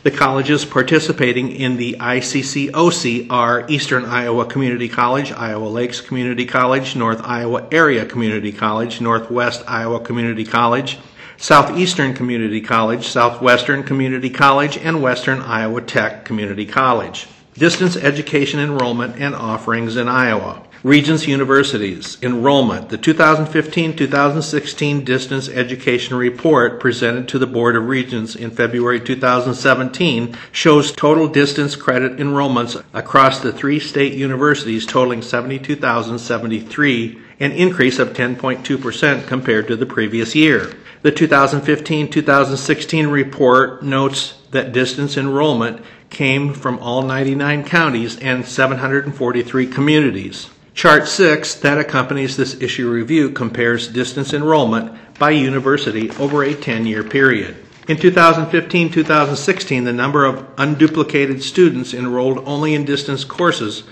The 0.04 0.12
colleges 0.12 0.64
participating 0.64 1.50
in 1.50 1.76
the 1.76 1.96
ICCOC 1.98 3.26
are 3.30 3.66
Eastern 3.68 4.04
Iowa 4.04 4.46
Community 4.46 4.88
College, 4.88 5.32
Iowa 5.32 5.66
Lakes 5.66 6.00
Community 6.00 6.46
College, 6.46 6.94
North 6.94 7.20
Iowa 7.24 7.66
Area 7.72 8.06
Community 8.06 8.52
College, 8.52 9.00
Northwest 9.00 9.64
Iowa 9.66 9.98
Community 9.98 10.44
College, 10.44 10.98
Southeastern 11.36 12.14
Community 12.14 12.60
College, 12.60 13.08
Southwestern 13.08 13.82
Community 13.82 14.30
College, 14.30 14.76
and 14.78 15.02
Western 15.02 15.40
Iowa 15.40 15.80
Tech 15.80 16.24
Community 16.24 16.64
College. 16.64 17.26
Distance 17.54 17.96
education 17.96 18.60
enrollment 18.60 19.16
and 19.20 19.34
offerings 19.34 19.96
in 19.96 20.08
Iowa. 20.08 20.62
Regents 20.88 21.28
Universities 21.28 22.16
enrollment. 22.22 22.88
The 22.88 22.96
2015 22.96 23.94
2016 23.94 25.04
Distance 25.04 25.46
Education 25.50 26.16
Report 26.16 26.80
presented 26.80 27.28
to 27.28 27.38
the 27.38 27.46
Board 27.46 27.76
of 27.76 27.88
Regents 27.88 28.34
in 28.34 28.50
February 28.50 28.98
2017 28.98 30.34
shows 30.50 30.90
total 30.90 31.28
distance 31.28 31.76
credit 31.76 32.16
enrollments 32.16 32.82
across 32.94 33.40
the 33.40 33.52
three 33.52 33.78
state 33.78 34.14
universities 34.14 34.86
totaling 34.86 35.20
72,073, 35.20 37.18
an 37.38 37.52
increase 37.52 37.98
of 37.98 38.14
10.2% 38.14 39.26
compared 39.26 39.66
to 39.66 39.76
the 39.76 39.84
previous 39.84 40.34
year. 40.34 40.72
The 41.02 41.12
2015 41.12 42.08
2016 42.08 43.08
report 43.08 43.82
notes 43.82 44.40
that 44.52 44.72
distance 44.72 45.18
enrollment 45.18 45.84
came 46.08 46.54
from 46.54 46.78
all 46.78 47.02
99 47.02 47.64
counties 47.64 48.18
and 48.20 48.46
743 48.46 49.66
communities. 49.66 50.48
Chart 50.78 51.08
6 51.08 51.56
that 51.56 51.76
accompanies 51.76 52.36
this 52.36 52.54
issue 52.60 52.88
review 52.88 53.30
compares 53.30 53.88
distance 53.88 54.32
enrollment 54.32 54.96
by 55.18 55.30
university 55.30 56.08
over 56.20 56.44
a 56.44 56.54
10 56.54 56.86
year 56.86 57.02
period. 57.02 57.56
In 57.88 57.96
2015 57.96 58.88
2016, 58.92 59.82
the 59.82 59.92
number 59.92 60.24
of 60.24 60.54
unduplicated 60.54 61.42
students 61.42 61.94
enrolled 61.94 62.44
only 62.46 62.74
in 62.74 62.84
distance 62.84 63.24
courses 63.24 63.82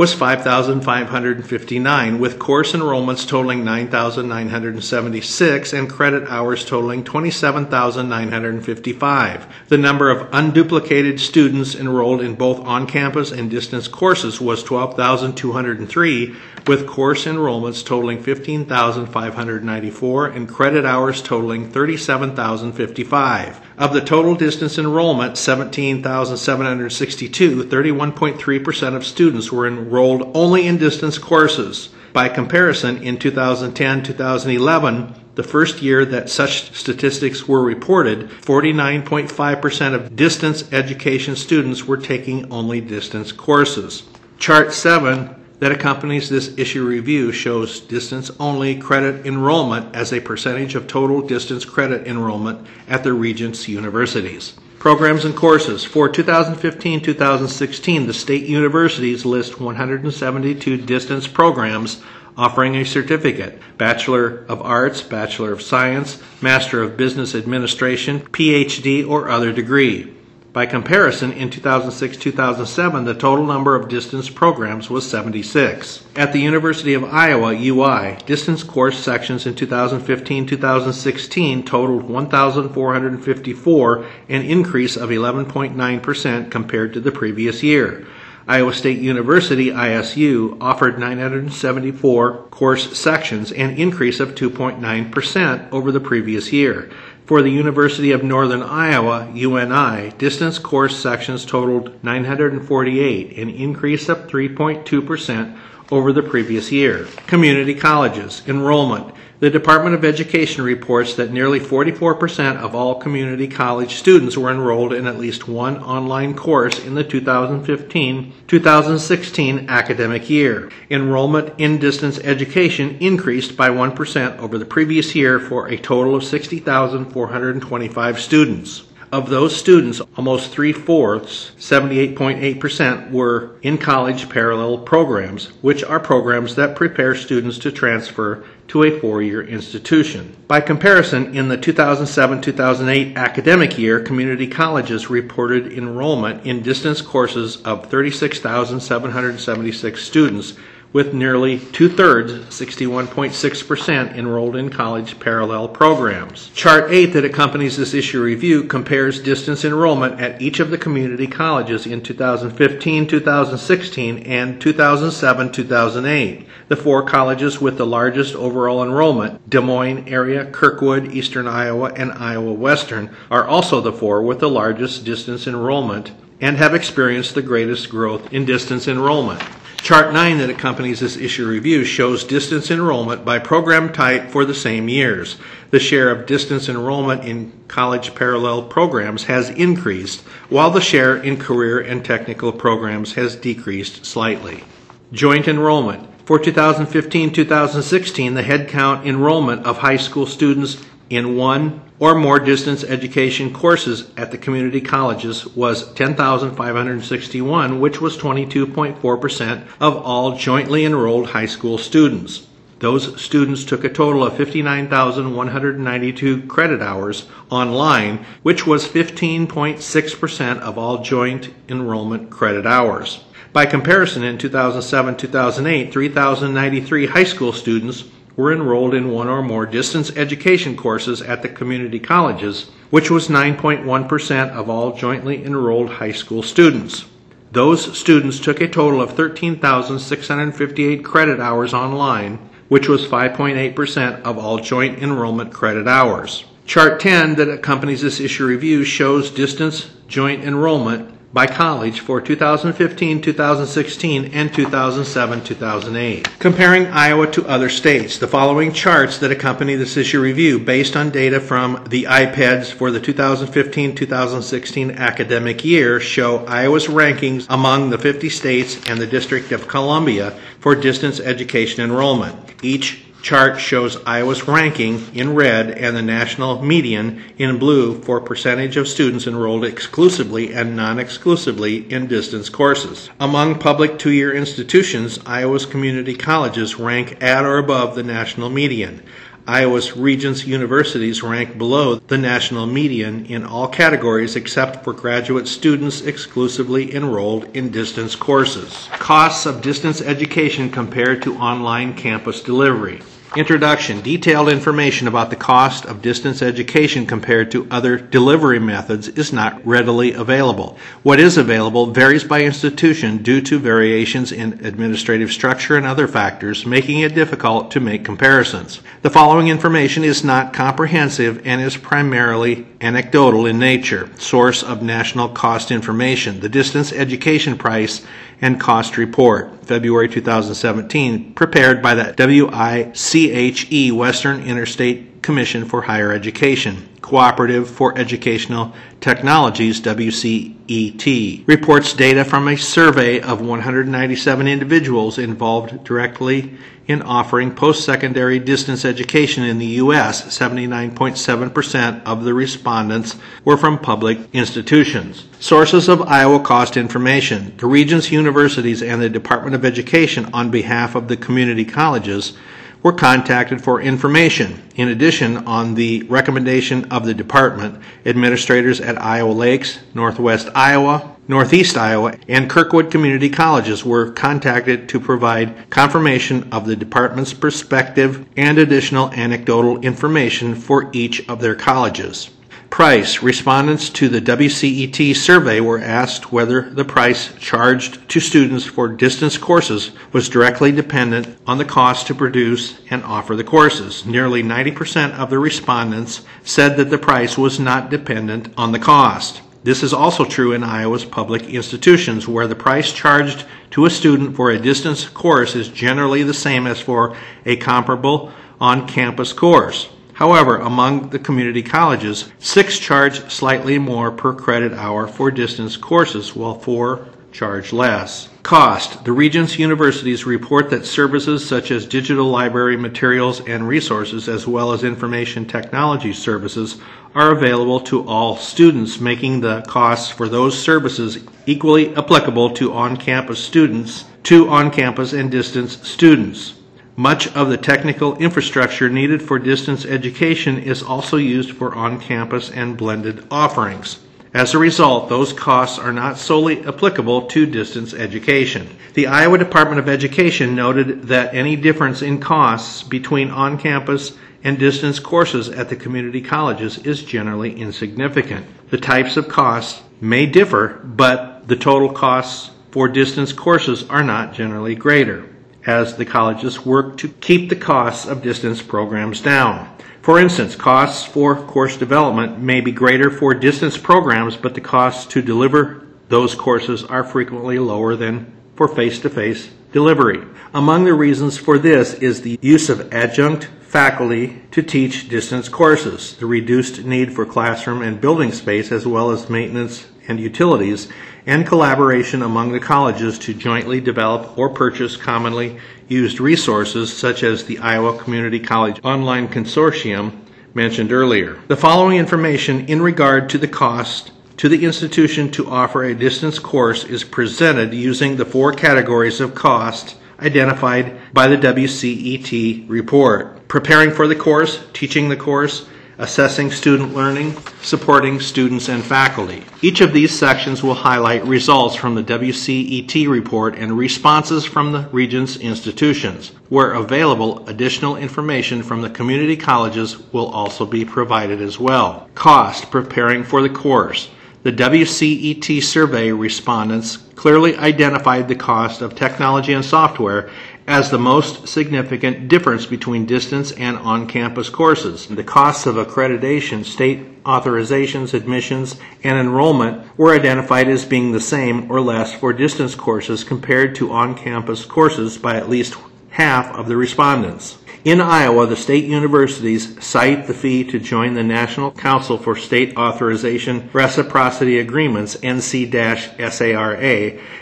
was 0.00 0.14
5,559, 0.14 2.18
with 2.18 2.38
course 2.38 2.72
enrollments 2.72 3.28
totaling 3.28 3.62
9,976 3.66 5.74
and 5.74 5.90
credit 5.90 6.26
hours 6.26 6.64
totaling 6.64 7.04
27,955. 7.04 9.46
The 9.68 9.76
number 9.76 10.08
of 10.08 10.30
unduplicated 10.30 11.20
students 11.20 11.74
enrolled 11.74 12.22
in 12.22 12.34
both 12.34 12.60
on 12.60 12.86
campus 12.86 13.30
and 13.30 13.50
distance 13.50 13.88
courses 13.88 14.40
was 14.40 14.62
12,203, 14.62 16.34
with 16.66 16.86
course 16.86 17.26
enrollments 17.26 17.84
totaling 17.84 18.22
15,594 18.22 20.26
and 20.28 20.48
credit 20.48 20.86
hours 20.86 21.20
totaling 21.20 21.70
37,055. 21.70 23.69
Of 23.80 23.92
the 23.94 24.02
total 24.02 24.34
distance 24.34 24.76
enrollment, 24.76 25.38
17,762, 25.38 27.64
31.3% 27.64 28.94
of 28.94 29.06
students 29.06 29.50
were 29.50 29.66
enrolled 29.66 30.30
only 30.34 30.66
in 30.66 30.76
distance 30.76 31.16
courses. 31.16 31.88
By 32.12 32.28
comparison, 32.28 33.02
in 33.02 33.18
2010 33.18 34.02
2011, 34.02 35.14
the 35.34 35.42
first 35.42 35.80
year 35.80 36.04
that 36.04 36.28
such 36.28 36.76
statistics 36.76 37.48
were 37.48 37.62
reported, 37.62 38.28
49.5% 38.28 39.94
of 39.94 40.14
distance 40.14 40.70
education 40.74 41.34
students 41.34 41.86
were 41.86 41.96
taking 41.96 42.52
only 42.52 42.82
distance 42.82 43.32
courses. 43.32 44.02
Chart 44.38 44.74
7 44.74 45.39
that 45.60 45.72
accompanies 45.72 46.28
this 46.28 46.58
issue 46.58 46.84
review 46.84 47.30
shows 47.30 47.80
distance 47.80 48.30
only 48.40 48.76
credit 48.76 49.24
enrollment 49.26 49.94
as 49.94 50.12
a 50.12 50.20
percentage 50.20 50.74
of 50.74 50.86
total 50.86 51.20
distance 51.22 51.64
credit 51.64 52.06
enrollment 52.06 52.66
at 52.88 53.04
the 53.04 53.12
Regents 53.12 53.68
universities. 53.68 54.54
Programs 54.78 55.26
and 55.26 55.36
courses. 55.36 55.84
For 55.84 56.08
2015 56.08 57.02
2016, 57.02 58.06
the 58.06 58.14
state 58.14 58.44
universities 58.44 59.26
list 59.26 59.60
172 59.60 60.78
distance 60.78 61.28
programs 61.28 62.02
offering 62.36 62.76
a 62.76 62.84
certificate 62.84 63.60
Bachelor 63.76 64.46
of 64.48 64.62
Arts, 64.62 65.02
Bachelor 65.02 65.52
of 65.52 65.60
Science, 65.60 66.22
Master 66.40 66.82
of 66.82 66.96
Business 66.96 67.34
Administration, 67.34 68.20
PhD, 68.20 69.06
or 69.06 69.28
other 69.28 69.52
degree. 69.52 70.16
By 70.52 70.66
comparison, 70.66 71.30
in 71.30 71.48
2006 71.48 72.16
2007, 72.16 73.04
the 73.04 73.14
total 73.14 73.46
number 73.46 73.76
of 73.76 73.88
distance 73.88 74.28
programs 74.28 74.90
was 74.90 75.08
76. 75.08 76.02
At 76.16 76.32
the 76.32 76.40
University 76.40 76.92
of 76.92 77.04
Iowa, 77.04 77.54
UI, 77.54 78.18
distance 78.26 78.64
course 78.64 78.98
sections 78.98 79.46
in 79.46 79.54
2015 79.54 80.46
2016 80.46 81.62
totaled 81.62 82.02
1,454, 82.02 84.04
an 84.28 84.42
increase 84.42 84.96
of 84.96 85.10
11.9% 85.10 86.50
compared 86.50 86.94
to 86.94 87.00
the 87.00 87.12
previous 87.12 87.62
year. 87.62 88.08
Iowa 88.48 88.74
State 88.74 88.98
University, 88.98 89.66
ISU, 89.66 90.56
offered 90.60 90.98
974 90.98 92.48
course 92.50 92.98
sections, 92.98 93.52
an 93.52 93.76
increase 93.76 94.18
of 94.18 94.34
2.9% 94.34 95.68
over 95.70 95.92
the 95.92 96.00
previous 96.00 96.52
year. 96.52 96.90
For 97.30 97.42
the 97.42 97.50
University 97.52 98.10
of 98.10 98.24
Northern 98.24 98.60
Iowa, 98.60 99.30
UNI, 99.32 100.10
distance 100.18 100.58
course 100.58 100.98
sections 100.98 101.46
totaled 101.46 102.02
948, 102.02 103.38
an 103.38 103.50
increase 103.50 104.08
of 104.08 104.26
3.2% 104.26 105.56
over 105.90 106.12
the 106.12 106.22
previous 106.22 106.70
year. 106.70 107.06
Community 107.26 107.74
colleges, 107.74 108.42
enrollment. 108.46 109.14
The 109.40 109.48
Department 109.48 109.94
of 109.94 110.04
Education 110.04 110.62
reports 110.62 111.14
that 111.14 111.32
nearly 111.32 111.60
44% 111.60 112.58
of 112.58 112.74
all 112.74 112.96
community 112.96 113.48
college 113.48 113.94
students 113.94 114.36
were 114.36 114.50
enrolled 114.50 114.92
in 114.92 115.06
at 115.06 115.18
least 115.18 115.48
one 115.48 115.82
online 115.82 116.34
course 116.34 116.78
in 116.78 116.94
the 116.94 117.02
2015 117.02 118.34
2016 118.46 119.70
academic 119.70 120.28
year. 120.28 120.70
Enrollment 120.90 121.54
in 121.56 121.78
distance 121.78 122.18
education 122.18 122.98
increased 123.00 123.56
by 123.56 123.70
1% 123.70 124.38
over 124.40 124.58
the 124.58 124.66
previous 124.66 125.14
year 125.14 125.40
for 125.40 125.68
a 125.68 125.78
total 125.78 126.14
of 126.14 126.22
60,425 126.22 128.20
students. 128.20 128.82
Of 129.12 129.28
those 129.28 129.56
students, 129.56 130.00
almost 130.16 130.52
three 130.52 130.72
fourths, 130.72 131.50
78.8%, 131.58 133.10
were 133.10 133.50
in 133.60 133.76
college 133.76 134.28
parallel 134.28 134.78
programs, 134.78 135.46
which 135.62 135.82
are 135.82 135.98
programs 135.98 136.54
that 136.54 136.76
prepare 136.76 137.16
students 137.16 137.58
to 137.58 137.72
transfer 137.72 138.44
to 138.68 138.84
a 138.84 139.00
four 139.00 139.20
year 139.20 139.42
institution. 139.42 140.36
By 140.46 140.60
comparison, 140.60 141.34
in 141.34 141.48
the 141.48 141.56
2007 141.56 142.40
2008 142.40 143.16
academic 143.16 143.76
year, 143.76 143.98
community 143.98 144.46
colleges 144.46 145.10
reported 145.10 145.72
enrollment 145.72 146.46
in 146.46 146.62
distance 146.62 147.02
courses 147.02 147.56
of 147.62 147.86
36,776 147.86 150.04
students 150.04 150.54
with 150.92 151.14
nearly 151.14 151.58
two 151.58 151.88
thirds, 151.88 152.32
61.6%, 152.32 154.16
enrolled 154.16 154.56
in 154.56 154.68
college 154.70 155.20
parallel 155.20 155.68
programs. 155.68 156.50
Chart 156.54 156.90
8 156.90 157.06
that 157.06 157.24
accompanies 157.24 157.76
this 157.76 157.94
issue 157.94 158.20
review 158.20 158.64
compares 158.64 159.22
distance 159.22 159.64
enrollment 159.64 160.20
at 160.20 160.42
each 160.42 160.58
of 160.58 160.70
the 160.70 160.78
community 160.78 161.28
colleges 161.28 161.86
in 161.86 162.02
2015 162.02 163.06
2016 163.06 164.18
and 164.18 164.60
2007 164.60 165.52
2008. 165.52 166.46
The 166.68 166.76
four 166.76 167.04
colleges 167.04 167.60
with 167.60 167.78
the 167.78 167.86
largest 167.86 168.34
overall 168.34 168.82
enrollment, 168.82 169.48
Des 169.48 169.60
Moines 169.60 170.08
area, 170.08 170.44
Kirkwood, 170.50 171.12
Eastern 171.12 171.46
Iowa, 171.46 171.92
and 171.94 172.12
Iowa 172.12 172.52
Western, 172.52 173.14
are 173.30 173.46
also 173.46 173.80
the 173.80 173.92
four 173.92 174.22
with 174.22 174.40
the 174.40 174.50
largest 174.50 175.04
distance 175.04 175.46
enrollment 175.46 176.10
and 176.40 176.56
have 176.56 176.74
experienced 176.74 177.34
the 177.34 177.42
greatest 177.42 177.90
growth 177.90 178.32
in 178.32 178.44
distance 178.44 178.88
enrollment. 178.88 179.42
Chart 179.82 180.12
9 180.12 180.38
that 180.38 180.50
accompanies 180.50 181.00
this 181.00 181.16
issue 181.16 181.48
review 181.48 181.84
shows 181.84 182.22
distance 182.22 182.70
enrollment 182.70 183.24
by 183.24 183.38
program 183.38 183.92
type 183.92 184.30
for 184.30 184.44
the 184.44 184.54
same 184.54 184.88
years. 184.88 185.36
The 185.70 185.80
share 185.80 186.10
of 186.10 186.26
distance 186.26 186.68
enrollment 186.68 187.24
in 187.24 187.52
college 187.66 188.14
parallel 188.14 188.64
programs 188.64 189.24
has 189.24 189.48
increased, 189.50 190.20
while 190.48 190.70
the 190.70 190.82
share 190.82 191.16
in 191.16 191.38
career 191.38 191.80
and 191.80 192.04
technical 192.04 192.52
programs 192.52 193.14
has 193.14 193.34
decreased 193.34 194.04
slightly. 194.04 194.64
Joint 195.12 195.48
enrollment. 195.48 196.06
For 196.24 196.38
2015 196.38 197.32
2016, 197.32 198.34
the 198.34 198.42
headcount 198.42 199.06
enrollment 199.06 199.66
of 199.66 199.78
high 199.78 199.96
school 199.96 200.26
students 200.26 200.84
in 201.10 201.36
one 201.36 201.82
or 201.98 202.14
more 202.14 202.38
distance 202.38 202.82
education 202.84 203.52
courses 203.52 204.10
at 204.16 204.30
the 204.30 204.38
community 204.38 204.80
colleges 204.80 205.44
was 205.54 205.92
10,561, 205.94 207.80
which 207.80 208.00
was 208.00 208.16
22.4% 208.16 209.66
of 209.80 209.96
all 209.96 210.36
jointly 210.36 210.86
enrolled 210.86 211.30
high 211.30 211.46
school 211.46 211.76
students. 211.76 212.46
Those 212.78 213.20
students 213.20 213.64
took 213.64 213.82
a 213.84 213.88
total 213.90 214.24
of 214.24 214.36
59,192 214.36 216.46
credit 216.46 216.80
hours 216.80 217.26
online, 217.50 218.24
which 218.42 218.66
was 218.66 218.88
15.6% 218.88 220.60
of 220.60 220.78
all 220.78 221.02
joint 221.02 221.52
enrollment 221.68 222.30
credit 222.30 222.64
hours. 222.64 223.22
By 223.52 223.66
comparison, 223.66 224.22
in 224.22 224.38
2007 224.38 225.16
2008, 225.16 225.92
3,093 225.92 227.06
high 227.06 227.24
school 227.24 227.52
students 227.52 228.04
were 228.40 228.54
enrolled 228.54 228.94
in 228.94 229.12
one 229.12 229.28
or 229.28 229.42
more 229.42 229.66
distance 229.66 230.10
education 230.16 230.74
courses 230.74 231.20
at 231.20 231.42
the 231.42 231.48
community 231.48 232.00
colleges, 232.00 232.70
which 232.88 233.10
was 233.10 233.28
9.1% 233.28 234.50
of 234.52 234.70
all 234.70 234.96
jointly 234.96 235.44
enrolled 235.44 235.90
high 235.90 236.12
school 236.12 236.42
students. 236.42 237.04
Those 237.52 237.98
students 237.98 238.40
took 238.40 238.62
a 238.62 238.66
total 238.66 239.02
of 239.02 239.12
13,658 239.12 241.04
credit 241.04 241.38
hours 241.38 241.74
online, 241.74 242.38
which 242.68 242.88
was 242.88 243.06
5.8% 243.06 244.22
of 244.22 244.38
all 244.38 244.58
joint 244.58 245.02
enrollment 245.02 245.52
credit 245.52 245.86
hours. 245.86 246.46
Chart 246.64 246.98
10 246.98 247.34
that 247.34 247.50
accompanies 247.50 248.00
this 248.00 248.20
issue 248.20 248.46
review 248.46 248.84
shows 248.84 249.30
distance 249.30 249.90
joint 250.08 250.42
enrollment 250.44 251.19
by 251.32 251.46
college 251.46 252.00
for 252.00 252.20
2015, 252.20 253.22
2016, 253.22 254.24
and 254.32 254.52
2007, 254.52 255.44
2008. 255.44 256.38
Comparing 256.40 256.86
Iowa 256.86 257.30
to 257.30 257.46
other 257.46 257.68
states, 257.68 258.18
the 258.18 258.26
following 258.26 258.72
charts 258.72 259.18
that 259.18 259.30
accompany 259.30 259.76
this 259.76 259.96
issue 259.96 260.20
review 260.20 260.58
based 260.58 260.96
on 260.96 261.10
data 261.10 261.40
from 261.40 261.84
the 261.88 262.04
IPEDS 262.04 262.72
for 262.72 262.90
the 262.90 263.00
2015, 263.00 263.94
2016 263.94 264.90
academic 264.90 265.64
year 265.64 266.00
show 266.00 266.44
Iowa's 266.46 266.88
rankings 266.88 267.46
among 267.48 267.90
the 267.90 267.98
50 267.98 268.28
states 268.28 268.80
and 268.88 268.98
the 269.00 269.06
District 269.06 269.52
of 269.52 269.68
Columbia 269.68 270.36
for 270.58 270.74
distance 270.74 271.20
education 271.20 271.84
enrollment. 271.84 272.36
Each 272.62 273.04
chart 273.22 273.60
shows 273.60 273.96
Iowa's 274.06 274.48
ranking 274.48 275.14
in 275.14 275.34
red 275.34 275.70
and 275.70 275.96
the 275.96 276.02
national 276.02 276.62
median 276.62 277.22
in 277.38 277.58
blue 277.58 278.00
for 278.02 278.20
percentage 278.20 278.76
of 278.76 278.88
students 278.88 279.26
enrolled 279.26 279.64
exclusively 279.64 280.52
and 280.52 280.76
non-exclusively 280.76 281.90
in 281.92 282.06
distance 282.06 282.48
courses. 282.48 283.10
Among 283.20 283.58
public 283.58 283.98
two-year 283.98 284.32
institutions, 284.32 285.18
Iowa's 285.26 285.66
community 285.66 286.14
colleges 286.14 286.78
rank 286.78 287.22
at 287.22 287.44
or 287.44 287.58
above 287.58 287.94
the 287.94 288.02
national 288.02 288.50
median. 288.50 289.02
Iowa's 289.46 289.96
Regents 289.96 290.46
universities 290.46 291.22
rank 291.22 291.56
below 291.56 291.96
the 291.96 292.18
national 292.18 292.66
median 292.66 293.26
in 293.26 293.44
all 293.44 293.68
categories 293.68 294.36
except 294.36 294.84
for 294.84 294.92
graduate 294.92 295.48
students 295.48 296.02
exclusively 296.02 296.94
enrolled 296.94 297.56
in 297.56 297.70
distance 297.70 298.14
courses. 298.14 298.88
Costs 298.92 299.46
of 299.46 299.62
distance 299.62 300.00
education 300.02 300.70
compared 300.70 301.22
to 301.22 301.36
online 301.36 301.94
campus 301.94 302.42
delivery. 302.42 303.00
Introduction 303.36 304.00
Detailed 304.00 304.48
information 304.48 305.06
about 305.06 305.30
the 305.30 305.36
cost 305.36 305.84
of 305.84 306.02
distance 306.02 306.42
education 306.42 307.06
compared 307.06 307.52
to 307.52 307.68
other 307.70 307.96
delivery 307.96 308.58
methods 308.58 309.06
is 309.06 309.32
not 309.32 309.64
readily 309.64 310.14
available. 310.14 310.76
What 311.04 311.20
is 311.20 311.36
available 311.36 311.86
varies 311.86 312.24
by 312.24 312.42
institution 312.42 313.18
due 313.18 313.40
to 313.42 313.60
variations 313.60 314.32
in 314.32 314.66
administrative 314.66 315.30
structure 315.30 315.76
and 315.76 315.86
other 315.86 316.08
factors, 316.08 316.66
making 316.66 316.98
it 316.98 317.14
difficult 317.14 317.70
to 317.70 317.78
make 317.78 318.04
comparisons. 318.04 318.80
The 319.02 319.10
following 319.10 319.46
information 319.46 320.02
is 320.02 320.24
not 320.24 320.52
comprehensive 320.52 321.46
and 321.46 321.60
is 321.60 321.76
primarily 321.76 322.66
anecdotal 322.80 323.46
in 323.46 323.60
nature. 323.60 324.10
Source 324.18 324.64
of 324.64 324.82
national 324.82 325.28
cost 325.28 325.70
information, 325.70 326.40
the 326.40 326.48
distance 326.48 326.92
education 326.92 327.56
price 327.56 328.04
and 328.42 328.58
cost 328.58 328.96
report, 328.96 329.59
February 329.70 330.08
2017, 330.08 331.32
prepared 331.34 331.80
by 331.80 331.94
the 331.94 332.12
WICHE 332.18 333.92
Western 333.92 334.42
Interstate 334.42 335.09
Commission 335.22 335.64
for 335.64 335.82
Higher 335.82 336.12
Education. 336.12 336.88
Cooperative 337.00 337.68
for 337.68 337.96
Educational 337.98 338.72
Technologies, 339.00 339.80
WCET, 339.80 341.46
reports 341.48 341.92
data 341.92 342.24
from 342.24 342.48
a 342.48 342.56
survey 342.56 343.20
of 343.20 343.40
197 343.40 344.46
individuals 344.46 345.18
involved 345.18 345.82
directly 345.84 346.56
in 346.86 347.02
offering 347.02 347.54
post 347.54 347.84
secondary 347.84 348.38
distance 348.38 348.84
education 348.84 349.44
in 349.44 349.58
the 349.58 349.66
U.S. 349.66 350.22
79.7% 350.36 352.02
of 352.04 352.24
the 352.24 352.34
respondents 352.34 353.16
were 353.44 353.56
from 353.56 353.78
public 353.78 354.18
institutions. 354.32 355.26
Sources 355.38 355.88
of 355.88 356.02
Iowa 356.02 356.40
cost 356.40 356.76
information 356.76 357.56
the 357.58 357.66
Regents 357.66 358.10
universities 358.10 358.82
and 358.82 359.00
the 359.00 359.08
Department 359.08 359.54
of 359.54 359.64
Education, 359.64 360.28
on 360.32 360.50
behalf 360.50 360.94
of 360.94 361.06
the 361.06 361.16
community 361.16 361.64
colleges, 361.64 362.36
were 362.82 362.92
contacted 362.92 363.62
for 363.62 363.80
information. 363.80 364.62
In 364.76 364.88
addition, 364.88 365.38
on 365.46 365.74
the 365.74 366.02
recommendation 366.04 366.90
of 366.90 367.04
the 367.04 367.14
department, 367.14 367.80
administrators 368.06 368.80
at 368.80 369.00
Iowa 369.00 369.32
Lakes, 369.32 369.80
Northwest 369.94 370.48
Iowa, 370.54 371.16
Northeast 371.28 371.76
Iowa, 371.76 372.14
and 372.28 372.50
Kirkwood 372.50 372.90
Community 372.90 373.30
Colleges 373.30 373.84
were 373.84 374.10
contacted 374.10 374.88
to 374.88 374.98
provide 374.98 375.70
confirmation 375.70 376.48
of 376.50 376.66
the 376.66 376.74
department's 376.74 377.32
perspective 377.32 378.26
and 378.36 378.58
additional 378.58 379.12
anecdotal 379.12 379.80
information 379.80 380.54
for 380.54 380.90
each 380.92 381.28
of 381.28 381.40
their 381.40 381.54
colleges. 381.54 382.30
Price. 382.70 383.20
Respondents 383.20 383.90
to 383.90 384.08
the 384.08 384.20
WCET 384.20 385.14
survey 385.16 385.60
were 385.60 385.80
asked 385.80 386.32
whether 386.32 386.62
the 386.62 386.84
price 386.84 387.32
charged 387.34 388.08
to 388.08 388.20
students 388.20 388.64
for 388.64 388.88
distance 388.88 389.36
courses 389.36 389.90
was 390.12 390.28
directly 390.28 390.70
dependent 390.70 391.36
on 391.48 391.58
the 391.58 391.64
cost 391.64 392.06
to 392.06 392.14
produce 392.14 392.80
and 392.88 393.02
offer 393.02 393.34
the 393.34 393.44
courses. 393.44 394.06
Nearly 394.06 394.42
90% 394.44 395.12
of 395.18 395.30
the 395.30 395.38
respondents 395.40 396.22
said 396.44 396.76
that 396.76 396.90
the 396.90 396.96
price 396.96 397.36
was 397.36 397.58
not 397.58 397.90
dependent 397.90 398.54
on 398.56 398.70
the 398.70 398.78
cost. 398.78 399.42
This 399.64 399.82
is 399.82 399.92
also 399.92 400.24
true 400.24 400.52
in 400.52 400.62
Iowa's 400.62 401.04
public 401.04 401.42
institutions, 401.50 402.28
where 402.28 402.46
the 402.46 402.54
price 402.54 402.92
charged 402.92 403.44
to 403.72 403.84
a 403.84 403.90
student 403.90 404.36
for 404.36 404.50
a 404.50 404.58
distance 404.58 405.06
course 405.06 405.54
is 405.56 405.68
generally 405.68 406.22
the 406.22 406.32
same 406.32 406.68
as 406.68 406.80
for 406.80 407.16
a 407.44 407.56
comparable 407.56 408.32
on 408.60 408.86
campus 408.86 409.32
course. 409.32 409.90
However, 410.20 410.58
among 410.58 411.08
the 411.08 411.18
community 411.18 411.62
colleges, 411.62 412.30
six 412.38 412.78
charge 412.78 413.32
slightly 413.32 413.78
more 413.78 414.10
per 414.10 414.34
credit 414.34 414.74
hour 414.74 415.06
for 415.06 415.30
distance 415.30 415.78
courses, 415.78 416.36
while 416.36 416.58
four 416.58 417.06
charge 417.32 417.72
less. 417.72 418.28
Cost. 418.42 419.06
The 419.06 419.12
Regents 419.12 419.58
universities 419.58 420.26
report 420.26 420.68
that 420.68 420.84
services 420.84 421.48
such 421.48 421.70
as 421.70 421.86
digital 421.86 422.26
library 422.26 422.76
materials 422.76 423.40
and 423.48 423.66
resources, 423.66 424.28
as 424.28 424.46
well 424.46 424.72
as 424.72 424.84
information 424.84 425.46
technology 425.46 426.12
services, 426.12 426.76
are 427.14 427.32
available 427.32 427.80
to 427.80 428.06
all 428.06 428.36
students, 428.36 429.00
making 429.00 429.40
the 429.40 429.62
costs 429.62 430.10
for 430.10 430.28
those 430.28 430.62
services 430.62 431.18
equally 431.46 431.96
applicable 431.96 432.50
to 432.50 432.74
on 432.74 432.98
campus 432.98 433.42
students, 433.42 434.04
to 434.24 434.50
on 434.50 434.70
campus 434.70 435.14
and 435.14 435.30
distance 435.30 435.78
students. 435.88 436.59
Much 437.00 437.34
of 437.34 437.48
the 437.48 437.56
technical 437.56 438.14
infrastructure 438.18 438.90
needed 438.90 439.22
for 439.22 439.38
distance 439.38 439.86
education 439.86 440.58
is 440.58 440.82
also 440.82 441.16
used 441.16 441.50
for 441.52 441.74
on 441.74 441.98
campus 441.98 442.50
and 442.50 442.76
blended 442.76 443.26
offerings. 443.30 444.00
As 444.34 444.52
a 444.52 444.58
result, 444.58 445.08
those 445.08 445.32
costs 445.32 445.78
are 445.78 445.94
not 445.94 446.18
solely 446.18 446.62
applicable 446.62 447.22
to 447.28 447.46
distance 447.46 447.94
education. 447.94 448.68
The 448.92 449.06
Iowa 449.06 449.38
Department 449.38 449.78
of 449.78 449.88
Education 449.88 450.54
noted 450.54 451.04
that 451.04 451.34
any 451.34 451.56
difference 451.56 452.02
in 452.02 452.20
costs 452.20 452.82
between 452.82 453.30
on 453.30 453.56
campus 453.56 454.12
and 454.44 454.58
distance 454.58 455.00
courses 455.00 455.48
at 455.48 455.70
the 455.70 455.76
community 455.76 456.20
colleges 456.20 456.76
is 456.80 457.02
generally 457.02 457.58
insignificant. 457.58 458.44
The 458.68 458.76
types 458.76 459.16
of 459.16 459.26
costs 459.26 459.80
may 460.02 460.26
differ, 460.26 460.82
but 460.84 461.48
the 461.48 461.56
total 461.56 461.90
costs 461.94 462.50
for 462.72 462.88
distance 462.88 463.32
courses 463.32 463.88
are 463.88 464.04
not 464.04 464.34
generally 464.34 464.74
greater 464.74 465.29
as 465.66 465.96
the 465.96 466.04
colleges 466.04 466.64
work 466.64 466.96
to 466.98 467.08
keep 467.08 467.48
the 467.48 467.56
costs 467.56 468.06
of 468.06 468.22
distance 468.22 468.62
programs 468.62 469.20
down. 469.20 469.76
For 470.02 470.18
instance, 470.18 470.56
costs 470.56 471.04
for 471.04 471.36
course 471.36 471.76
development 471.76 472.38
may 472.38 472.60
be 472.60 472.72
greater 472.72 473.10
for 473.10 473.34
distance 473.34 473.76
programs, 473.76 474.36
but 474.36 474.54
the 474.54 474.60
costs 474.60 475.06
to 475.12 475.20
deliver 475.20 475.86
those 476.08 476.34
courses 476.34 476.84
are 476.84 477.04
frequently 477.04 477.58
lower 477.58 477.96
than 477.96 478.32
for 478.56 478.66
face 478.66 478.98
to 479.00 479.10
face 479.10 479.50
delivery. 479.72 480.22
Among 480.52 480.84
the 480.84 480.94
reasons 480.94 481.36
for 481.36 481.58
this 481.58 481.94
is 481.94 482.22
the 482.22 482.38
use 482.42 482.68
of 482.68 482.92
adjunct 482.92 483.44
faculty 483.60 484.42
to 484.50 484.62
teach 484.62 485.08
distance 485.08 485.48
courses, 485.48 486.16
the 486.16 486.26
reduced 486.26 486.84
need 486.84 487.14
for 487.14 487.24
classroom 487.24 487.82
and 487.82 488.00
building 488.00 488.32
space, 488.32 488.72
as 488.72 488.86
well 488.86 489.10
as 489.10 489.30
maintenance 489.30 489.86
and 490.08 490.18
utilities, 490.18 490.88
and 491.26 491.46
collaboration 491.46 492.22
among 492.22 492.52
the 492.52 492.60
colleges 492.60 493.18
to 493.20 493.34
jointly 493.34 493.80
develop 493.80 494.36
or 494.38 494.48
purchase 494.48 494.96
commonly 494.96 495.58
used 495.88 496.20
resources 496.20 496.96
such 496.96 497.22
as 497.22 497.44
the 497.44 497.58
Iowa 497.58 497.98
Community 497.98 498.40
College 498.40 498.80
Online 498.84 499.28
Consortium 499.28 500.12
mentioned 500.54 500.92
earlier. 500.92 501.38
The 501.48 501.56
following 501.56 501.98
information 501.98 502.66
in 502.66 502.82
regard 502.82 503.28
to 503.30 503.38
the 503.38 503.48
cost 503.48 504.12
to 504.36 504.48
the 504.48 504.64
institution 504.64 505.30
to 505.32 505.50
offer 505.50 505.84
a 505.84 505.94
distance 505.94 506.38
course 506.38 506.84
is 506.84 507.04
presented 507.04 507.74
using 507.74 508.16
the 508.16 508.24
four 508.24 508.52
categories 508.52 509.20
of 509.20 509.34
cost 509.34 509.96
identified 510.18 510.98
by 511.12 511.26
the 511.26 511.36
WCET 511.36 512.68
report. 512.68 513.48
Preparing 513.48 513.90
for 513.90 514.06
the 514.06 514.14
course, 514.14 514.62
teaching 514.72 515.08
the 515.08 515.16
course, 515.16 515.66
assessing 516.00 516.50
student 516.50 516.94
learning, 516.94 517.36
supporting 517.60 518.18
students 518.18 518.70
and 518.70 518.82
faculty. 518.82 519.44
Each 519.60 519.82
of 519.82 519.92
these 519.92 520.18
sections 520.18 520.62
will 520.62 520.74
highlight 520.74 521.22
results 521.26 521.76
from 521.76 521.94
the 521.94 522.02
WCET 522.02 523.06
report 523.06 523.54
and 523.54 523.76
responses 523.76 524.46
from 524.46 524.72
the 524.72 524.88
Regents 524.92 525.36
institutions. 525.36 526.32
Where 526.48 526.72
available, 526.72 527.46
additional 527.48 527.96
information 527.96 528.62
from 528.62 528.80
the 528.80 528.88
community 528.88 529.36
colleges 529.36 529.98
will 530.10 530.28
also 530.28 530.64
be 530.64 530.86
provided 530.86 531.42
as 531.42 531.60
well. 531.60 532.08
Cost 532.14 532.70
preparing 532.70 533.22
for 533.22 533.42
the 533.42 533.50
course. 533.50 534.08
The 534.42 534.52
WCET 534.52 535.62
survey 535.62 536.12
respondents 536.12 536.96
clearly 536.96 537.58
identified 537.58 538.26
the 538.26 538.34
cost 538.34 538.80
of 538.80 538.94
technology 538.94 539.52
and 539.52 539.62
software 539.62 540.30
as 540.70 540.88
the 540.88 540.98
most 540.98 541.48
significant 541.48 542.28
difference 542.28 542.64
between 542.64 543.04
distance 543.04 543.50
and 543.50 543.76
on 543.78 544.06
campus 544.06 544.48
courses. 544.48 545.08
The 545.08 545.24
costs 545.24 545.66
of 545.66 545.74
accreditation, 545.74 546.64
state 546.64 547.24
authorizations, 547.24 548.14
admissions, 548.14 548.76
and 549.02 549.18
enrollment 549.18 549.84
were 549.98 550.14
identified 550.14 550.68
as 550.68 550.84
being 550.84 551.10
the 551.10 551.20
same 551.20 551.72
or 551.72 551.80
less 551.80 552.14
for 552.14 552.32
distance 552.32 552.76
courses 552.76 553.24
compared 553.24 553.74
to 553.74 553.90
on 553.90 554.14
campus 554.14 554.64
courses 554.64 555.18
by 555.18 555.34
at 555.34 555.50
least 555.50 555.74
half 556.10 556.54
of 556.54 556.68
the 556.68 556.76
respondents. 556.76 557.58
In 557.84 558.00
Iowa, 558.00 558.46
the 558.46 558.54
state 558.54 558.84
universities 558.84 559.82
cite 559.84 560.28
the 560.28 560.34
fee 560.34 560.62
to 560.70 560.78
join 560.78 561.14
the 561.14 561.24
National 561.24 561.72
Council 561.72 562.16
for 562.16 562.36
State 562.36 562.76
Authorization 562.76 563.68
Reciprocity 563.72 564.60
Agreements, 564.60 565.16
NC-SARA, 565.16 566.78